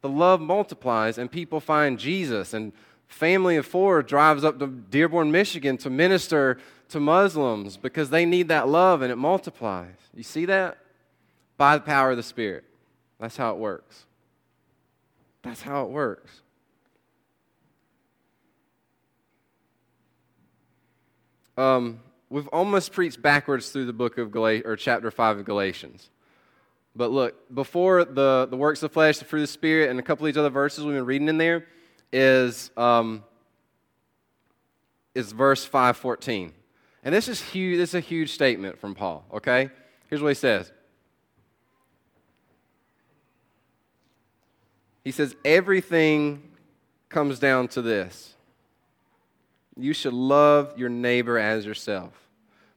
the 0.00 0.08
love 0.08 0.40
multiplies 0.40 1.18
and 1.18 1.30
people 1.30 1.60
find 1.60 1.98
Jesus. 1.98 2.54
And 2.54 2.72
family 3.08 3.56
of 3.56 3.66
four 3.66 4.02
drives 4.02 4.44
up 4.44 4.58
to 4.60 4.68
Dearborn, 4.68 5.32
Michigan 5.32 5.76
to 5.78 5.90
minister 5.90 6.58
to 6.90 7.00
Muslims 7.00 7.76
because 7.76 8.10
they 8.10 8.24
need 8.24 8.48
that 8.48 8.68
love 8.68 9.02
and 9.02 9.10
it 9.10 9.16
multiplies. 9.16 9.94
You 10.14 10.22
see 10.22 10.44
that? 10.46 10.78
By 11.56 11.76
the 11.76 11.82
power 11.82 12.12
of 12.12 12.16
the 12.16 12.22
Spirit. 12.22 12.64
That's 13.18 13.36
how 13.36 13.52
it 13.52 13.58
works. 13.58 14.06
That's 15.42 15.62
how 15.62 15.84
it 15.84 15.90
works. 15.90 16.40
Um, 21.60 22.00
we've 22.30 22.48
almost 22.48 22.90
preached 22.90 23.20
backwards 23.20 23.68
through 23.68 23.84
the 23.84 23.92
book 23.92 24.16
of 24.16 24.30
Galatians, 24.30 24.66
or 24.66 24.76
chapter 24.76 25.10
5 25.10 25.40
of 25.40 25.44
Galatians. 25.44 26.08
But 26.96 27.10
look, 27.10 27.54
before 27.54 28.06
the, 28.06 28.48
the 28.50 28.56
works 28.56 28.82
of 28.82 28.88
the 28.90 28.94
flesh, 28.94 29.18
the 29.18 29.26
fruit 29.26 29.40
of 29.40 29.48
the 29.48 29.52
Spirit, 29.52 29.90
and 29.90 29.98
a 29.98 30.02
couple 30.02 30.24
of 30.24 30.32
these 30.32 30.38
other 30.38 30.48
verses 30.48 30.84
we've 30.84 30.94
been 30.94 31.04
reading 31.04 31.28
in 31.28 31.36
there, 31.36 31.66
is, 32.14 32.70
um, 32.78 33.24
is 35.14 35.32
verse 35.32 35.62
514. 35.62 36.54
And 37.04 37.14
this 37.14 37.28
is 37.28 37.42
huge, 37.42 37.76
this 37.76 37.90
is 37.90 37.94
a 37.96 38.00
huge 38.00 38.32
statement 38.32 38.78
from 38.78 38.94
Paul, 38.94 39.26
okay? 39.30 39.68
Here's 40.08 40.22
what 40.22 40.28
he 40.28 40.34
says. 40.34 40.72
He 45.04 45.10
says, 45.10 45.36
everything 45.44 46.42
comes 47.10 47.38
down 47.38 47.68
to 47.68 47.82
this 47.82 48.34
you 49.82 49.92
should 49.92 50.12
love 50.12 50.76
your 50.76 50.88
neighbor 50.88 51.38
as 51.38 51.66
yourself. 51.66 52.12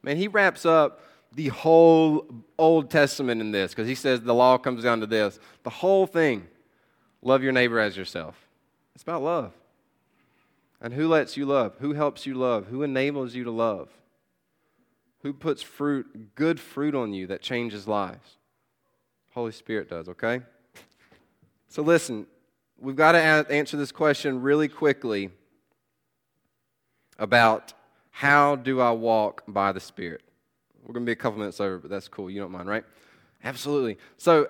Man, 0.02 0.18
he 0.18 0.28
wraps 0.28 0.66
up 0.66 1.02
the 1.34 1.48
whole 1.48 2.28
Old 2.58 2.92
Testament 2.92 3.42
in 3.42 3.52
this 3.52 3.72
because 3.72 3.88
he 3.88 3.96
says 3.96 4.22
the 4.22 4.34
law 4.34 4.58
comes 4.58 4.84
down 4.84 5.00
to 5.00 5.08
this. 5.08 5.40
The 5.64 5.70
whole 5.70 6.06
thing 6.06 6.48
love 7.22 7.42
your 7.42 7.54
neighbor 7.54 7.80
as 7.80 7.98
yourself. 7.98 8.48
It's 8.94 9.04
about 9.04 9.24
love. 9.24 9.54
And 10.82 10.94
who 10.94 11.08
lets 11.08 11.38
you 11.38 11.46
love? 11.46 11.76
Who 11.80 11.94
helps 11.94 12.26
you 12.26 12.36
love? 12.36 12.68
Who 12.68 12.84
enables 12.84 13.34
you 13.34 13.46
to 13.46 13.52
love? 13.52 13.90
Who 15.22 15.34
puts 15.34 15.62
fruit, 15.62 16.36
good 16.36 16.60
fruit 16.60 16.94
on 16.94 17.14
you 17.14 17.28
that 17.28 17.42
changes 17.42 17.88
lives? 17.88 18.38
Holy 19.34 19.54
Spirit 19.54 19.90
does, 19.90 20.10
okay? 20.10 20.42
So 21.70 21.82
listen, 21.82 22.28
we've 22.80 22.98
got 22.98 23.14
to 23.14 23.20
answer 23.20 23.78
this 23.78 23.92
question 23.92 24.42
really 24.42 24.68
quickly 24.68 25.32
about 27.24 27.72
how 28.12 28.58
do 28.58 28.82
I 28.82 28.92
walk 28.92 29.44
by 29.48 29.72
the 29.72 29.80
Spirit. 29.80 30.22
We're 30.84 30.94
going 30.94 31.06
to 31.06 31.10
be 31.10 31.14
a 31.14 31.16
couple 31.16 31.40
minutes 31.40 31.62
over, 31.62 31.78
but 31.78 31.90
that's 31.90 32.10
cool. 32.10 32.30
You 32.30 32.42
don't 32.42 32.52
mind, 32.52 32.68
right? 32.68 32.84
Absolutely. 33.46 33.98
So 34.18 34.50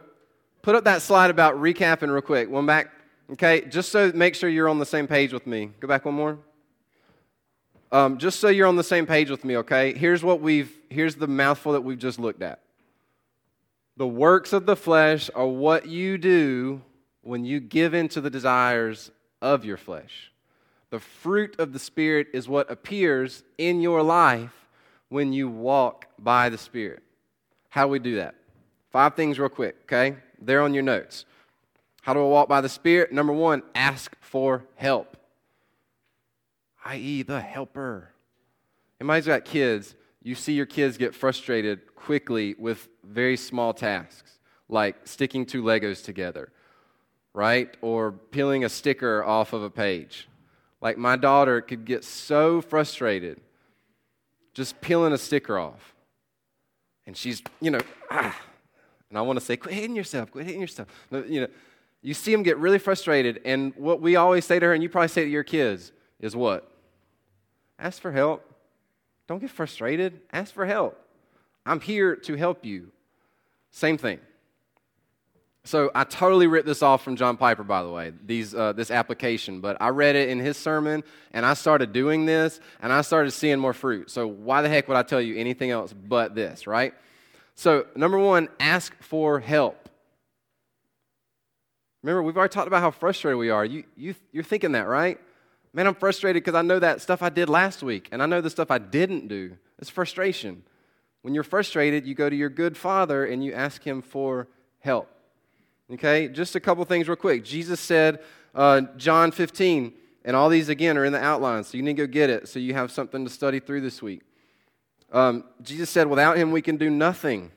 put 0.63 0.73
up 0.73 0.83
that 0.85 1.03
slide 1.03 1.29
about 1.29 1.55
recapping 1.55 2.11
real 2.11 2.21
quick. 2.21 2.49
One 2.49 2.65
back. 2.65 2.89
Okay, 3.31 3.61
just 3.69 3.91
so 3.91 4.11
make 4.13 4.33
sure 4.33 4.49
you're 4.49 4.67
on 4.67 4.79
the 4.79 4.87
same 4.87 5.07
page 5.07 5.33
with 5.33 5.45
me. 5.45 5.69
Go 5.79 5.87
back 5.87 6.03
one 6.03 6.15
more. 6.15 6.39
Um, 7.91 8.17
just 8.17 8.39
so 8.39 8.49
you're 8.49 8.67
on 8.67 8.75
the 8.75 8.83
same 8.83 9.05
page 9.05 9.29
with 9.29 9.45
me, 9.45 9.57
okay? 9.57 9.93
Here's 9.93 10.23
what 10.23 10.41
we've 10.41 10.75
here's 10.89 11.15
the 11.15 11.27
mouthful 11.27 11.73
that 11.73 11.81
we've 11.81 11.99
just 11.99 12.19
looked 12.19 12.41
at. 12.41 12.59
The 13.97 14.07
works 14.07 14.51
of 14.51 14.65
the 14.65 14.75
flesh 14.75 15.29
are 15.35 15.47
what 15.47 15.87
you 15.87 16.17
do 16.17 16.81
when 17.21 17.45
you 17.45 17.59
give 17.59 17.93
in 17.93 18.09
to 18.09 18.21
the 18.21 18.31
desires 18.31 19.11
of 19.43 19.63
your 19.63 19.77
flesh. 19.77 20.32
The 20.93 20.99
fruit 20.99 21.55
of 21.57 21.73
the 21.73 21.79
Spirit 21.79 22.27
is 22.33 22.47
what 22.47 22.69
appears 22.69 23.43
in 23.57 23.81
your 23.81 24.03
life 24.03 24.67
when 25.09 25.33
you 25.33 25.49
walk 25.49 26.05
by 26.19 26.49
the 26.49 26.57
Spirit. 26.59 27.01
How 27.69 27.85
do 27.85 27.89
we 27.89 27.97
do 27.97 28.17
that? 28.17 28.35
Five 28.91 29.15
things, 29.15 29.39
real 29.39 29.49
quick, 29.49 29.75
okay? 29.85 30.17
They're 30.39 30.61
on 30.61 30.75
your 30.75 30.83
notes. 30.83 31.25
How 32.03 32.13
do 32.13 32.19
I 32.19 32.27
walk 32.27 32.47
by 32.47 32.61
the 32.61 32.69
Spirit? 32.69 33.11
Number 33.11 33.33
one, 33.33 33.63
ask 33.73 34.15
for 34.21 34.65
help, 34.75 35.17
i.e., 36.85 37.23
the 37.23 37.41
helper. 37.41 38.11
Anybody's 39.01 39.25
got 39.25 39.45
kids, 39.45 39.95
you 40.21 40.35
see 40.35 40.53
your 40.53 40.67
kids 40.67 40.99
get 40.99 41.15
frustrated 41.15 41.95
quickly 41.95 42.53
with 42.59 42.87
very 43.03 43.35
small 43.35 43.73
tasks, 43.73 44.37
like 44.69 45.07
sticking 45.07 45.47
two 45.47 45.63
Legos 45.63 46.05
together, 46.05 46.51
right? 47.33 47.75
Or 47.81 48.11
peeling 48.11 48.63
a 48.63 48.69
sticker 48.69 49.23
off 49.23 49.53
of 49.53 49.63
a 49.63 49.71
page. 49.71 50.27
Like 50.83 50.97
my 50.97 51.15
daughter 51.15 51.61
could 51.61 51.85
get 51.85 52.03
so 52.03 52.59
frustrated 52.61 53.39
just 54.53 54.81
peeling 54.81 55.13
a 55.13 55.17
sticker 55.17 55.57
off. 55.57 55.95
And 57.07 57.15
she's, 57.15 57.41
you 57.61 57.71
know, 57.71 57.79
ah. 58.11 58.37
And 59.09 59.17
I 59.17 59.21
want 59.21 59.39
to 59.39 59.45
say, 59.45 59.55
quit 59.55 59.73
hitting 59.73 59.95
yourself, 59.95 60.31
quit 60.31 60.45
hitting 60.45 60.61
yourself. 60.61 60.89
You 61.09 61.41
know, 61.41 61.47
you 62.01 62.13
see 62.13 62.33
them 62.33 62.43
get 62.43 62.57
really 62.57 62.79
frustrated, 62.79 63.41
and 63.45 63.73
what 63.77 64.01
we 64.01 64.17
always 64.17 64.43
say 64.43 64.59
to 64.59 64.65
her, 64.65 64.73
and 64.73 64.83
you 64.83 64.89
probably 64.89 65.07
say 65.07 65.23
to 65.23 65.29
your 65.29 65.43
kids, 65.43 65.93
is 66.19 66.35
what? 66.35 66.69
Ask 67.79 68.01
for 68.01 68.11
help. 68.11 68.43
Don't 69.27 69.39
get 69.39 69.51
frustrated. 69.51 70.19
Ask 70.33 70.53
for 70.53 70.65
help. 70.65 70.99
I'm 71.65 71.79
here 71.79 72.15
to 72.17 72.35
help 72.35 72.65
you. 72.65 72.91
Same 73.71 73.97
thing. 73.97 74.19
So 75.65 75.91
I 75.95 76.03
totally 76.03 76.47
ripped 76.47 76.65
this 76.65 76.81
off 76.81 77.03
from 77.03 77.15
John 77.15 77.37
Piper, 77.37 77.63
by 77.63 77.83
the 77.83 77.89
way, 77.89 78.11
these, 78.25 78.53
uh, 78.53 78.73
this 78.73 78.91
application. 78.91 79.61
But 79.61 79.77
I 79.79 79.89
read 79.89 80.17
it 80.17 80.27
in 80.27 80.39
his 80.39 80.57
sermon, 80.57 81.03
and 81.31 81.45
I 81.45 81.53
started 81.53 81.93
doing 81.93 82.25
this, 82.25 82.59
and 82.81 82.91
I 82.91 83.01
started 83.01 83.31
seeing 83.31 83.59
more 83.59 83.71
fruit. 83.71 84.11
So 84.11 84.27
why 84.27 84.61
the 84.61 84.67
heck 84.67 84.89
would 84.89 84.97
I 84.97 85.03
tell 85.03 85.21
you 85.21 85.37
anything 85.37 85.71
else 85.71 85.93
but 85.93 86.35
this, 86.35 86.67
right? 86.67 86.93
So 87.55 87.87
number 87.95 88.17
one, 88.17 88.49
ask 88.59 88.93
for 89.01 89.39
help. 89.39 89.89
Remember, 92.01 92.21
we've 92.21 92.35
already 92.35 92.51
talked 92.51 92.67
about 92.67 92.81
how 92.81 92.91
frustrated 92.91 93.37
we 93.37 93.49
are. 93.49 93.63
You, 93.63 93.85
you, 93.95 94.15
you're 94.33 94.43
thinking 94.43 94.73
that, 94.73 94.87
right? 94.87 95.17
Man, 95.71 95.87
I'm 95.87 95.95
frustrated 95.95 96.43
because 96.43 96.57
I 96.57 96.61
know 96.61 96.79
that 96.79 97.01
stuff 97.01 97.21
I 97.21 97.29
did 97.29 97.47
last 97.47 97.81
week, 97.81 98.09
and 98.11 98.21
I 98.21 98.25
know 98.25 98.41
the 98.41 98.49
stuff 98.49 98.69
I 98.69 98.79
didn't 98.79 99.29
do. 99.29 99.55
It's 99.79 99.89
frustration. 99.89 100.63
When 101.21 101.33
you're 101.33 101.45
frustrated, 101.45 102.05
you 102.05 102.15
go 102.15 102.29
to 102.29 102.35
your 102.35 102.49
good 102.49 102.75
father 102.75 103.25
and 103.25 103.41
you 103.41 103.53
ask 103.53 103.81
him 103.81 104.01
for 104.01 104.49
help. 104.79 105.09
Okay, 105.91 106.27
just 106.27 106.55
a 106.55 106.59
couple 106.59 106.83
things 106.85 107.07
real 107.07 107.15
quick. 107.15 107.43
Jesus 107.43 107.79
said, 107.79 108.21
uh, 108.55 108.81
John 108.97 109.31
15, 109.31 109.93
and 110.25 110.35
all 110.35 110.49
these 110.49 110.69
again 110.69 110.97
are 110.97 111.05
in 111.05 111.11
the 111.11 111.21
outline, 111.21 111.63
so 111.63 111.75
you 111.77 111.83
need 111.83 111.97
to 111.97 112.07
go 112.07 112.11
get 112.11 112.29
it 112.29 112.47
so 112.47 112.59
you 112.59 112.73
have 112.73 112.91
something 112.91 113.25
to 113.25 113.29
study 113.29 113.59
through 113.59 113.81
this 113.81 114.01
week. 114.01 114.21
Um, 115.11 115.43
Jesus 115.61 115.89
said, 115.89 116.07
Without 116.07 116.37
him, 116.37 116.51
we 116.51 116.61
can 116.61 116.77
do 116.77 116.89
nothing. 116.89 117.51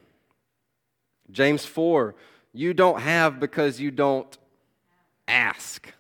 James 1.31 1.65
4, 1.65 2.15
you 2.53 2.75
don't 2.75 3.01
have 3.01 3.41
because 3.41 3.81
you 3.81 3.91
don't 3.91 4.37
ask. 5.29 5.93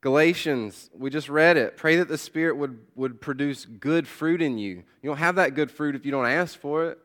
Galatians, 0.00 0.90
we 0.98 1.10
just 1.10 1.28
read 1.28 1.56
it. 1.56 1.76
Pray 1.76 1.96
that 1.96 2.08
the 2.08 2.18
Spirit 2.18 2.56
would, 2.56 2.78
would 2.96 3.20
produce 3.20 3.64
good 3.64 4.08
fruit 4.08 4.42
in 4.42 4.58
you. 4.58 4.82
You 5.00 5.10
don't 5.10 5.18
have 5.18 5.36
that 5.36 5.54
good 5.54 5.70
fruit 5.70 5.94
if 5.94 6.04
you 6.04 6.10
don't 6.10 6.26
ask 6.26 6.58
for 6.58 6.86
it. 6.86 6.98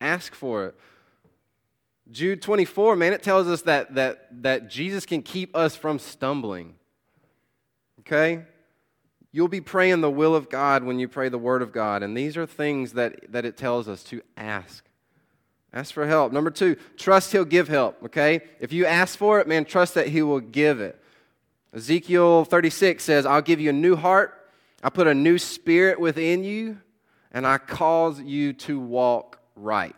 Ask 0.00 0.34
for 0.34 0.66
it. 0.66 0.74
Jude 2.12 2.42
24, 2.42 2.94
man, 2.94 3.14
it 3.14 3.22
tells 3.22 3.48
us 3.48 3.62
that, 3.62 3.94
that, 3.94 4.28
that 4.42 4.68
Jesus 4.68 5.06
can 5.06 5.22
keep 5.22 5.56
us 5.56 5.74
from 5.74 5.98
stumbling. 5.98 6.74
Okay? 8.00 8.44
You'll 9.32 9.48
be 9.48 9.62
praying 9.62 10.02
the 10.02 10.10
will 10.10 10.34
of 10.34 10.50
God 10.50 10.84
when 10.84 10.98
you 10.98 11.08
pray 11.08 11.30
the 11.30 11.38
word 11.38 11.62
of 11.62 11.72
God. 11.72 12.02
And 12.02 12.14
these 12.14 12.36
are 12.36 12.44
things 12.44 12.92
that, 12.92 13.32
that 13.32 13.46
it 13.46 13.56
tells 13.56 13.88
us 13.88 14.04
to 14.04 14.20
ask. 14.36 14.84
Ask 15.72 15.94
for 15.94 16.06
help. 16.06 16.32
Number 16.32 16.50
two, 16.50 16.76
trust 16.98 17.32
He'll 17.32 17.46
give 17.46 17.68
help, 17.68 18.02
okay? 18.04 18.42
If 18.60 18.74
you 18.74 18.84
ask 18.84 19.16
for 19.16 19.40
it, 19.40 19.48
man, 19.48 19.64
trust 19.64 19.94
that 19.94 20.08
He 20.08 20.20
will 20.20 20.40
give 20.40 20.80
it. 20.80 21.02
Ezekiel 21.74 22.44
36 22.44 23.02
says, 23.02 23.24
I'll 23.24 23.40
give 23.40 23.58
you 23.58 23.70
a 23.70 23.72
new 23.72 23.96
heart, 23.96 24.50
I 24.82 24.90
put 24.90 25.06
a 25.06 25.14
new 25.14 25.38
spirit 25.38 25.98
within 25.98 26.44
you, 26.44 26.78
and 27.30 27.46
I 27.46 27.56
cause 27.56 28.20
you 28.20 28.52
to 28.52 28.78
walk 28.78 29.38
right. 29.56 29.96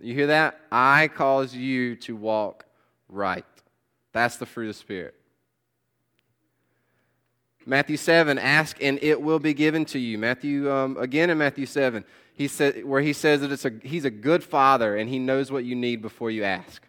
You 0.00 0.14
hear 0.14 0.28
that? 0.28 0.60
I 0.70 1.08
cause 1.08 1.54
you 1.54 1.96
to 1.96 2.16
walk 2.16 2.64
right. 3.08 3.44
That's 4.12 4.36
the 4.36 4.46
fruit 4.46 4.68
of 4.68 4.74
the 4.74 4.80
Spirit. 4.80 5.14
Matthew 7.64 7.96
7, 7.96 8.38
ask 8.38 8.82
and 8.82 8.98
it 9.02 9.20
will 9.20 9.38
be 9.38 9.54
given 9.54 9.84
to 9.86 9.98
you. 9.98 10.18
Matthew, 10.18 10.70
um, 10.72 10.96
again 10.96 11.30
in 11.30 11.38
Matthew 11.38 11.66
7, 11.66 12.04
he 12.34 12.48
said, 12.48 12.84
where 12.84 13.02
he 13.02 13.12
says 13.12 13.40
that 13.42 13.52
it's 13.52 13.64
a, 13.64 13.72
he's 13.82 14.04
a 14.04 14.10
good 14.10 14.42
father 14.42 14.96
and 14.96 15.08
he 15.08 15.18
knows 15.18 15.52
what 15.52 15.64
you 15.64 15.76
need 15.76 16.02
before 16.02 16.30
you 16.30 16.44
ask. 16.44 16.82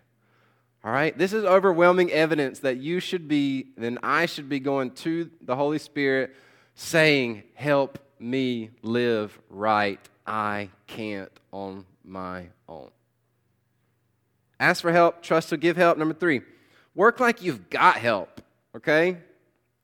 All 0.84 0.92
right? 0.92 1.18
This 1.18 1.32
is 1.32 1.44
overwhelming 1.44 2.12
evidence 2.12 2.60
that 2.60 2.78
you 2.78 3.00
should 3.00 3.28
be, 3.28 3.68
then 3.78 4.00
I 4.02 4.26
should 4.26 4.50
be 4.50 4.60
going 4.60 4.92
to 4.92 5.30
the 5.42 5.56
Holy 5.56 5.80
Spirit 5.80 6.36
saying, 6.76 7.44
Help 7.54 8.00
me 8.20 8.72
live 8.82 9.38
right. 9.50 10.00
I 10.26 10.70
can't 10.88 11.32
on 11.52 11.86
my 12.04 12.48
own. 12.68 12.90
Ask 14.60 14.82
for 14.82 14.92
help, 14.92 15.22
trust 15.22 15.50
to 15.50 15.58
give 15.58 15.78
help. 15.78 15.98
Number 15.98 16.14
three, 16.14 16.42
work 16.96 17.20
like 17.20 17.42
you've 17.42 17.70
got 17.70 17.98
help, 17.98 18.42
okay? 18.76 19.18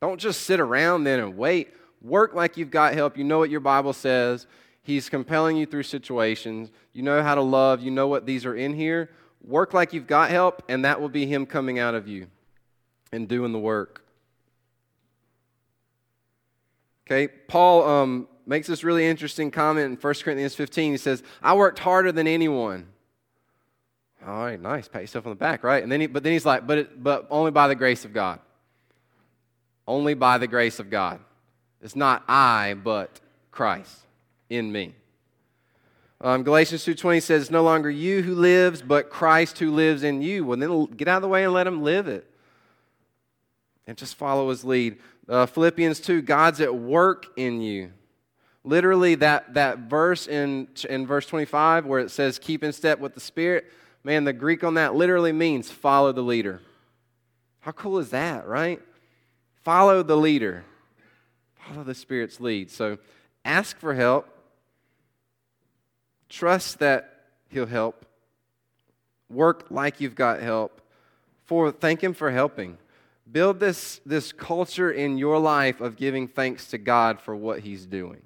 Don't 0.02 0.20
just 0.20 0.42
sit 0.42 0.60
around 0.60 1.04
then 1.04 1.20
and 1.20 1.38
wait. 1.38 1.74
Work 2.02 2.34
like 2.34 2.56
you've 2.56 2.72
got 2.72 2.94
help. 2.94 3.18
You 3.18 3.24
know 3.24 3.40
what 3.40 3.50
your 3.50 3.60
Bible 3.60 3.94
says. 3.94 4.48
He's 4.82 5.10
compelling 5.10 5.58
you 5.58 5.66
through 5.66 5.84
situations. 5.84 6.72
You 6.94 7.04
know 7.04 7.22
how 7.22 7.36
to 7.36 7.42
love. 7.42 7.82
You 7.82 7.92
know 7.92 8.08
what 8.08 8.26
these 8.26 8.46
are 8.46 8.56
in 8.56 8.74
here. 8.74 9.10
Work 9.44 9.74
like 9.74 9.94
you've 9.94 10.08
got 10.08 10.30
help, 10.30 10.64
and 10.70 10.86
that 10.86 11.02
will 11.02 11.10
be 11.10 11.26
Him 11.26 11.46
coming 11.46 11.80
out 11.80 11.96
of 11.96 12.08
you 12.08 12.28
and 13.12 13.28
doing 13.28 13.52
the 13.52 13.60
work. 13.60 14.06
Okay, 17.06 17.28
Paul 17.28 17.88
um, 17.88 18.28
makes 18.50 18.66
this 18.66 18.84
really 18.84 19.06
interesting 19.06 19.52
comment 19.52 19.86
in 19.86 19.96
1 19.96 20.14
Corinthians 20.24 20.56
15. 20.56 20.94
He 20.94 20.98
says, 20.98 21.22
I 21.42 21.54
worked 21.54 21.78
harder 21.78 22.12
than 22.12 22.26
anyone. 22.26 22.88
All 24.26 24.44
right, 24.44 24.60
nice. 24.60 24.88
Pat 24.88 25.04
yourself 25.04 25.28
on 25.28 25.30
the 25.30 25.36
back, 25.36 25.64
right? 25.64 25.84
And 25.84 25.92
then 25.92 26.02
he, 26.02 26.08
but 26.08 26.24
then 26.24 26.34
he's 26.34 26.48
like, 26.48 26.66
but, 26.66 26.80
it, 26.80 27.04
but 27.04 27.28
only 27.30 27.52
by 27.52 27.68
the 27.68 27.76
grace 27.76 28.06
of 28.06 28.14
God. 28.14 28.40
Only 29.88 30.16
by 30.16 30.40
the 30.40 30.48
grace 30.48 30.80
of 30.80 30.90
God. 30.90 31.20
It's 31.80 31.96
not 31.96 32.24
I, 32.28 32.74
but 32.74 33.22
Christ 33.52 34.00
in 34.50 34.72
me. 34.72 34.96
Um, 36.20 36.42
Galatians 36.42 36.84
2.20 36.84 37.22
says, 37.22 37.42
It's 37.44 37.52
no 37.52 37.64
longer 37.64 37.90
you 37.90 38.24
who 38.24 38.34
lives, 38.34 38.82
but 38.82 39.12
Christ 39.12 39.60
who 39.60 39.72
lives 39.72 40.02
in 40.02 40.24
you. 40.24 40.44
Well, 40.44 40.58
then 40.58 40.86
get 40.86 41.08
out 41.08 41.18
of 41.18 41.22
the 41.22 41.28
way 41.30 41.44
and 41.44 41.54
let 41.54 41.68
him 41.68 41.84
live 41.84 42.08
it. 42.08 42.28
And 43.86 43.96
just 43.96 44.16
follow 44.16 44.50
his 44.50 44.66
lead. 44.66 44.98
Uh, 45.30 45.46
Philippians 45.46 46.00
2, 46.00 46.24
God's 46.24 46.60
at 46.62 46.76
work 46.76 47.28
in 47.38 47.62
you. 47.62 47.92
Literally, 48.64 49.16
that, 49.16 49.54
that 49.54 49.80
verse 49.80 50.28
in, 50.28 50.68
in 50.90 51.08
verse 51.08 51.26
25 51.26 51.86
where 51.86 52.00
it 52.00 52.12
says, 52.12 52.40
Keep 52.40 52.64
in 52.64 52.74
step 52.74 53.00
with 53.00 53.14
the 53.14 53.20
Spirit, 53.20 53.72
man, 54.04 54.26
the 54.26 54.34
Greek 54.34 54.64
on 54.64 54.74
that 54.76 54.96
literally 54.96 55.32
means 55.32 55.72
follow 55.72 56.12
the 56.12 56.22
leader. 56.22 56.62
How 57.62 57.72
cool 57.72 58.00
is 58.00 58.10
that, 58.12 58.48
right? 58.48 58.82
Follow 59.64 60.04
the 60.04 60.16
leader, 60.16 60.64
follow 61.56 61.84
the 61.84 61.96
Spirit's 61.96 62.40
lead. 62.40 62.72
So 62.72 62.98
ask 63.46 63.78
for 63.78 63.94
help, 63.94 64.28
trust 66.30 66.80
that 66.80 67.16
He'll 67.50 67.66
help, 67.66 68.06
work 69.30 69.68
like 69.70 70.00
you've 70.00 70.16
got 70.16 70.42
help. 70.42 70.82
For 71.46 71.72
thank 71.72 72.04
Him 72.04 72.14
for 72.14 72.32
helping. 72.32 72.78
Build 73.32 73.60
this, 73.60 74.02
this 74.06 74.32
culture 74.32 74.92
in 74.92 75.18
your 75.18 75.40
life 75.40 75.82
of 75.82 75.96
giving 75.96 76.28
thanks 76.28 76.68
to 76.68 76.78
God 76.78 77.20
for 77.20 77.36
what 77.36 77.60
He's 77.60 77.86
doing. 77.86 78.22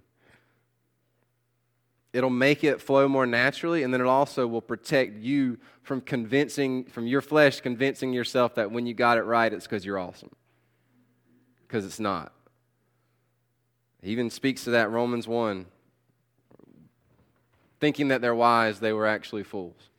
It'll 2.13 2.29
make 2.29 2.63
it 2.63 2.79
flow 2.79 3.07
more 3.07 3.25
naturally, 3.25 3.81
and 3.83 3.91
then 3.91 3.99
it 3.99 4.07
also 4.07 4.45
will 4.45 4.61
protect 4.61 5.17
you 5.17 5.57
from 5.81 5.99
convincing, 5.99 6.85
from 6.85 7.07
your 7.07 7.21
flesh 7.21 7.59
convincing 7.59 8.13
yourself 8.13 8.55
that 8.55 8.71
when 8.71 8.85
you 8.85 8.93
got 8.93 9.17
it 9.17 9.23
right, 9.23 9.51
it's 9.51 9.65
because 9.65 9.83
you're 9.83 9.99
awesome 9.99 10.29
because 11.73 11.87
it's 11.87 11.99
not. 11.99 12.31
He 14.03 14.11
even 14.11 14.29
speaks 14.29 14.65
to 14.65 14.71
that 14.71 14.91
Romans 14.91 15.27
1. 15.27 15.65
Thinking 17.79 18.09
that 18.09 18.21
they're 18.21 18.35
wise, 18.35 18.79
they 18.79 18.93
were 18.93 19.07
actually 19.07 19.43
fools. 19.43 19.89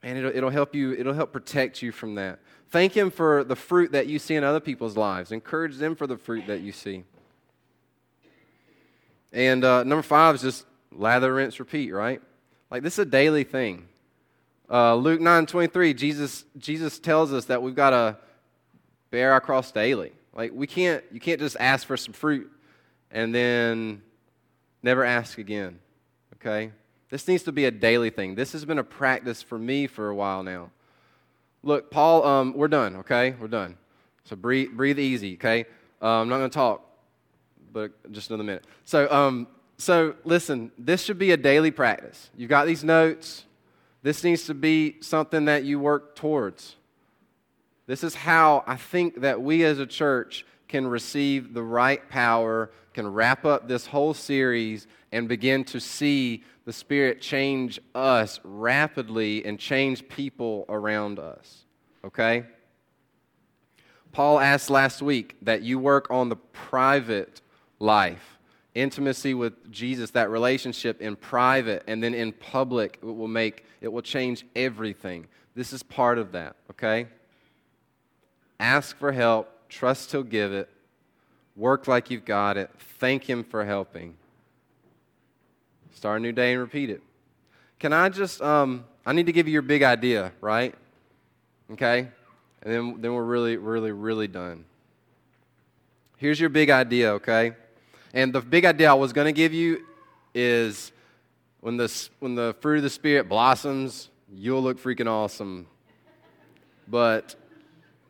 Man, 0.00 0.16
it'll, 0.16 0.30
it'll 0.30 0.50
help 0.50 0.76
you, 0.76 0.92
it'll 0.92 1.12
help 1.12 1.32
protect 1.32 1.82
you 1.82 1.90
from 1.90 2.14
that. 2.14 2.38
Thank 2.70 2.96
Him 2.96 3.10
for 3.10 3.42
the 3.42 3.56
fruit 3.56 3.90
that 3.90 4.06
you 4.06 4.20
see 4.20 4.36
in 4.36 4.44
other 4.44 4.60
people's 4.60 4.96
lives. 4.96 5.32
Encourage 5.32 5.78
them 5.78 5.96
for 5.96 6.06
the 6.06 6.16
fruit 6.16 6.46
that 6.46 6.60
you 6.60 6.70
see. 6.70 7.02
And 9.32 9.64
uh, 9.64 9.82
number 9.82 10.02
five 10.02 10.36
is 10.36 10.42
just 10.42 10.66
lather, 10.96 11.34
rinse, 11.34 11.58
repeat, 11.58 11.92
right? 11.92 12.20
Like 12.70 12.82
this 12.82 12.94
is 12.94 13.00
a 13.00 13.06
daily 13.06 13.44
thing. 13.44 13.86
Uh, 14.70 14.94
Luke 14.94 15.20
9 15.20 15.46
23, 15.46 15.94
Jesus, 15.94 16.44
Jesus 16.56 16.98
tells 16.98 17.32
us 17.32 17.46
that 17.46 17.62
we've 17.62 17.74
got 17.74 17.90
to 17.90 18.16
bear 19.10 19.32
our 19.32 19.40
cross 19.40 19.70
daily. 19.70 20.12
Like 20.34 20.52
we 20.54 20.66
can't 20.66 21.04
you 21.12 21.20
can't 21.20 21.40
just 21.40 21.56
ask 21.60 21.86
for 21.86 21.96
some 21.96 22.14
fruit 22.14 22.50
and 23.10 23.34
then 23.34 24.02
never 24.82 25.04
ask 25.04 25.38
again. 25.38 25.78
Okay? 26.36 26.72
This 27.10 27.28
needs 27.28 27.42
to 27.42 27.52
be 27.52 27.66
a 27.66 27.70
daily 27.70 28.08
thing. 28.08 28.34
This 28.34 28.52
has 28.52 28.64
been 28.64 28.78
a 28.78 28.84
practice 28.84 29.42
for 29.42 29.58
me 29.58 29.86
for 29.86 30.08
a 30.08 30.14
while 30.14 30.42
now. 30.42 30.70
Look, 31.62 31.90
Paul, 31.90 32.24
um, 32.24 32.54
we're 32.54 32.68
done, 32.68 32.96
okay? 32.96 33.36
We're 33.38 33.48
done. 33.48 33.76
So 34.24 34.34
breathe, 34.34 34.70
breathe 34.72 34.98
easy, 34.98 35.34
okay? 35.34 35.66
Uh, 36.00 36.20
I'm 36.20 36.28
not 36.28 36.38
going 36.38 36.50
to 36.50 36.54
talk, 36.54 36.84
but 37.72 37.92
just 38.12 38.30
another 38.30 38.44
minute. 38.44 38.64
So, 38.84 39.12
um, 39.12 39.46
so 39.82 40.14
listen, 40.24 40.70
this 40.78 41.02
should 41.02 41.18
be 41.18 41.32
a 41.32 41.36
daily 41.36 41.72
practice. 41.72 42.30
You've 42.36 42.48
got 42.48 42.66
these 42.66 42.84
notes. 42.84 43.44
This 44.02 44.22
needs 44.22 44.46
to 44.46 44.54
be 44.54 44.96
something 45.00 45.46
that 45.46 45.64
you 45.64 45.80
work 45.80 46.14
towards. 46.14 46.76
This 47.86 48.04
is 48.04 48.14
how 48.14 48.62
I 48.66 48.76
think 48.76 49.22
that 49.22 49.42
we 49.42 49.64
as 49.64 49.80
a 49.80 49.86
church 49.86 50.46
can 50.68 50.86
receive 50.86 51.52
the 51.52 51.64
right 51.64 52.08
power, 52.08 52.70
can 52.94 53.12
wrap 53.12 53.44
up 53.44 53.66
this 53.66 53.86
whole 53.86 54.14
series, 54.14 54.86
and 55.10 55.28
begin 55.28 55.64
to 55.64 55.80
see 55.80 56.44
the 56.64 56.72
Spirit 56.72 57.20
change 57.20 57.80
us 57.92 58.38
rapidly 58.44 59.44
and 59.44 59.58
change 59.58 60.08
people 60.08 60.64
around 60.68 61.18
us. 61.18 61.64
Okay? 62.04 62.44
Paul 64.12 64.38
asked 64.38 64.70
last 64.70 65.02
week 65.02 65.36
that 65.42 65.62
you 65.62 65.80
work 65.80 66.06
on 66.08 66.28
the 66.28 66.36
private 66.36 67.40
life, 67.80 68.38
intimacy 68.74 69.34
with 69.34 69.70
Jesus, 69.70 70.10
that 70.10 70.30
relationship 70.30 71.00
in 71.00 71.16
private 71.16 71.82
and 71.86 72.02
then 72.02 72.14
in 72.14 72.32
public, 72.32 72.98
it 73.02 73.06
will 73.06 73.28
make, 73.28 73.64
it 73.80 73.88
will 73.88 74.02
change 74.02 74.46
everything. 74.56 75.26
This 75.54 75.72
is 75.72 75.82
part 75.82 76.18
of 76.18 76.32
that, 76.32 76.56
okay? 76.70 77.06
Ask 78.58 78.96
for 78.96 79.12
help, 79.12 79.50
trust 79.68 80.12
He'll 80.12 80.22
give 80.22 80.52
it, 80.52 80.68
work 81.56 81.86
like 81.86 82.10
you've 82.10 82.24
got 82.24 82.56
it, 82.56 82.70
thank 82.98 83.28
Him 83.28 83.44
for 83.44 83.64
helping. 83.64 84.14
Start 85.94 86.20
a 86.20 86.22
new 86.22 86.32
day 86.32 86.52
and 86.52 86.60
repeat 86.60 86.88
it. 86.90 87.02
Can 87.78 87.92
I 87.92 88.08
just, 88.08 88.40
um, 88.40 88.84
I 89.04 89.12
need 89.12 89.26
to 89.26 89.32
give 89.32 89.46
you 89.46 89.52
your 89.52 89.62
big 89.62 89.82
idea, 89.82 90.32
right? 90.40 90.74
Okay? 91.72 92.08
And 92.62 92.72
then, 92.72 93.00
then 93.00 93.12
we're 93.12 93.24
really, 93.24 93.56
really, 93.56 93.92
really 93.92 94.28
done. 94.28 94.64
Here's 96.16 96.38
your 96.38 96.48
big 96.48 96.70
idea, 96.70 97.12
okay? 97.14 97.52
And 98.12 98.32
the 98.32 98.40
big 98.40 98.64
idea 98.64 98.90
I 98.90 98.94
was 98.94 99.12
going 99.12 99.26
to 99.26 99.32
give 99.32 99.54
you 99.54 99.84
is 100.34 100.92
when 101.60 101.76
the, 101.76 102.08
when 102.18 102.34
the 102.34 102.54
fruit 102.60 102.78
of 102.78 102.82
the 102.82 102.90
Spirit 102.90 103.28
blossoms, 103.28 104.10
you'll 104.30 104.62
look 104.62 104.80
freaking 104.80 105.06
awesome. 105.06 105.66
But 106.88 107.36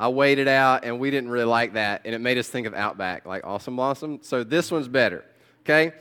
I 0.01 0.09
waited 0.09 0.49
out, 0.49 0.85
and 0.85 0.99
we 0.99 1.11
didn't 1.11 1.31
really 1.31 1.45
like 1.45 1.75
that, 1.75 2.03
and 2.05 2.15
it 2.15 2.21
made 2.21 2.39
us 2.39 2.49
think 2.49 2.67
of 2.67 2.75
Outback, 2.75 3.27
like 3.27 3.47
Awesome 3.47 3.77
Blossom. 3.77 4.19
So 4.23 4.43
this 4.43 4.73
one's 4.73 4.89
better, 4.89 5.25
okay? 5.61 5.93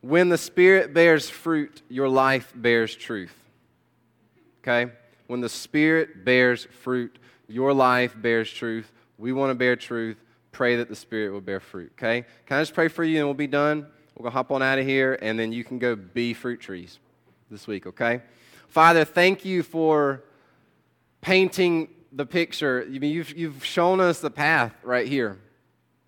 When 0.00 0.28
the 0.28 0.38
Spirit 0.38 0.94
bears 0.94 1.28
fruit, 1.28 1.82
your 1.88 2.08
life 2.08 2.52
bears 2.54 2.94
truth, 2.94 3.34
okay? 4.62 4.92
When 5.26 5.40
the 5.40 5.48
Spirit 5.48 6.24
bears 6.24 6.68
fruit, 6.82 7.18
your 7.48 7.72
life 7.72 8.14
bears 8.16 8.50
truth. 8.50 8.92
We 9.18 9.32
want 9.32 9.50
to 9.50 9.54
bear 9.54 9.74
truth. 9.74 10.21
Pray 10.52 10.76
that 10.76 10.88
the 10.88 10.96
Spirit 10.96 11.32
will 11.32 11.40
bear 11.40 11.60
fruit, 11.60 11.92
okay? 11.98 12.24
Can 12.46 12.58
I 12.58 12.60
just 12.60 12.74
pray 12.74 12.88
for 12.88 13.02
you, 13.02 13.18
and 13.18 13.26
we'll 13.26 13.34
be 13.34 13.46
done? 13.46 13.86
We're 14.14 14.24
going 14.24 14.32
to 14.32 14.36
hop 14.36 14.50
on 14.50 14.62
out 14.62 14.78
of 14.78 14.86
here, 14.86 15.18
and 15.20 15.38
then 15.38 15.52
you 15.52 15.64
can 15.64 15.78
go 15.78 15.96
be 15.96 16.34
fruit 16.34 16.60
trees 16.60 16.98
this 17.50 17.66
week, 17.66 17.86
okay? 17.86 18.20
Father, 18.68 19.04
thank 19.04 19.44
you 19.44 19.62
for 19.62 20.22
painting 21.22 21.88
the 22.12 22.26
picture. 22.26 22.86
You've, 22.88 23.36
you've 23.36 23.64
shown 23.64 24.00
us 24.00 24.20
the 24.20 24.30
path 24.30 24.74
right 24.82 25.08
here. 25.08 25.38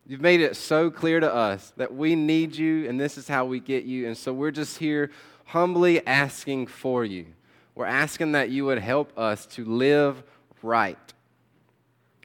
You've 0.06 0.20
made 0.20 0.40
it 0.40 0.54
so 0.54 0.90
clear 0.90 1.18
to 1.18 1.34
us 1.34 1.72
that 1.78 1.94
we 1.94 2.14
need 2.14 2.54
you 2.56 2.86
and 2.88 3.00
this 3.00 3.16
is 3.16 3.26
how 3.26 3.46
we 3.46 3.58
get 3.58 3.84
you. 3.84 4.06
And 4.06 4.16
so 4.16 4.34
we're 4.34 4.50
just 4.50 4.76
here 4.76 5.10
humbly 5.46 6.06
asking 6.06 6.66
for 6.66 7.06
you. 7.06 7.26
We're 7.74 7.86
asking 7.86 8.32
that 8.32 8.50
you 8.50 8.66
would 8.66 8.78
help 8.78 9.18
us 9.18 9.46
to 9.46 9.64
live 9.64 10.22
right. 10.62 11.13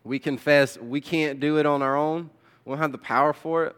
We 0.04 0.20
confess 0.20 0.78
we 0.78 1.02
can't 1.02 1.40
do 1.40 1.58
it 1.58 1.66
on 1.66 1.82
our 1.82 1.96
own, 1.96 2.30
we 2.66 2.72
don't 2.72 2.80
have 2.80 2.92
the 2.92 2.98
power 2.98 3.34
for 3.34 3.66
it. 3.66 3.76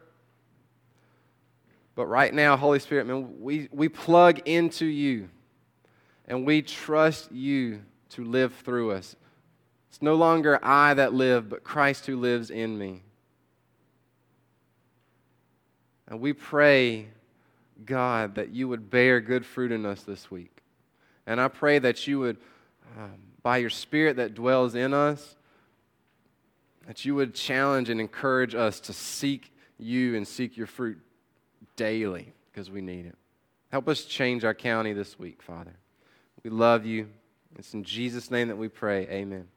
But 1.95 2.05
right 2.05 2.33
now, 2.33 2.55
Holy 2.55 2.79
Spirit, 2.79 3.05
man, 3.05 3.41
we, 3.41 3.67
we 3.71 3.89
plug 3.89 4.39
into 4.47 4.85
you 4.85 5.29
and 6.25 6.45
we 6.45 6.61
trust 6.61 7.31
you 7.31 7.81
to 8.11 8.23
live 8.23 8.53
through 8.53 8.91
us. 8.91 9.15
It's 9.89 10.01
no 10.01 10.15
longer 10.15 10.57
I 10.63 10.93
that 10.93 11.13
live, 11.13 11.49
but 11.49 11.63
Christ 11.63 12.05
who 12.05 12.15
lives 12.15 12.49
in 12.49 12.77
me. 12.77 13.03
And 16.07 16.21
we 16.21 16.33
pray, 16.33 17.07
God, 17.85 18.35
that 18.35 18.49
you 18.49 18.67
would 18.67 18.89
bear 18.89 19.19
good 19.19 19.45
fruit 19.45 19.71
in 19.71 19.85
us 19.85 20.03
this 20.03 20.31
week. 20.31 20.61
And 21.25 21.39
I 21.39 21.47
pray 21.49 21.79
that 21.79 22.07
you 22.07 22.19
would, 22.19 22.37
um, 22.97 23.15
by 23.43 23.57
your 23.57 23.69
Spirit 23.69 24.15
that 24.17 24.33
dwells 24.33 24.75
in 24.75 24.93
us, 24.93 25.35
that 26.87 27.05
you 27.05 27.15
would 27.15 27.33
challenge 27.33 27.89
and 27.89 27.99
encourage 27.99 28.55
us 28.55 28.79
to 28.81 28.93
seek 28.93 29.53
you 29.77 30.15
and 30.15 30.27
seek 30.27 30.57
your 30.57 30.67
fruit 30.67 30.99
daily 31.75 32.33
because 32.51 32.69
we 32.69 32.81
need 32.81 33.05
it. 33.05 33.15
Help 33.71 33.87
us 33.87 34.03
change 34.03 34.43
our 34.43 34.53
county 34.53 34.93
this 34.93 35.17
week, 35.17 35.41
Father. 35.41 35.73
We 36.43 36.49
love 36.49 36.85
you. 36.85 37.07
It's 37.57 37.73
in 37.73 37.83
Jesus' 37.83 38.31
name 38.31 38.47
that 38.47 38.57
we 38.57 38.67
pray. 38.67 39.07
Amen. 39.07 39.47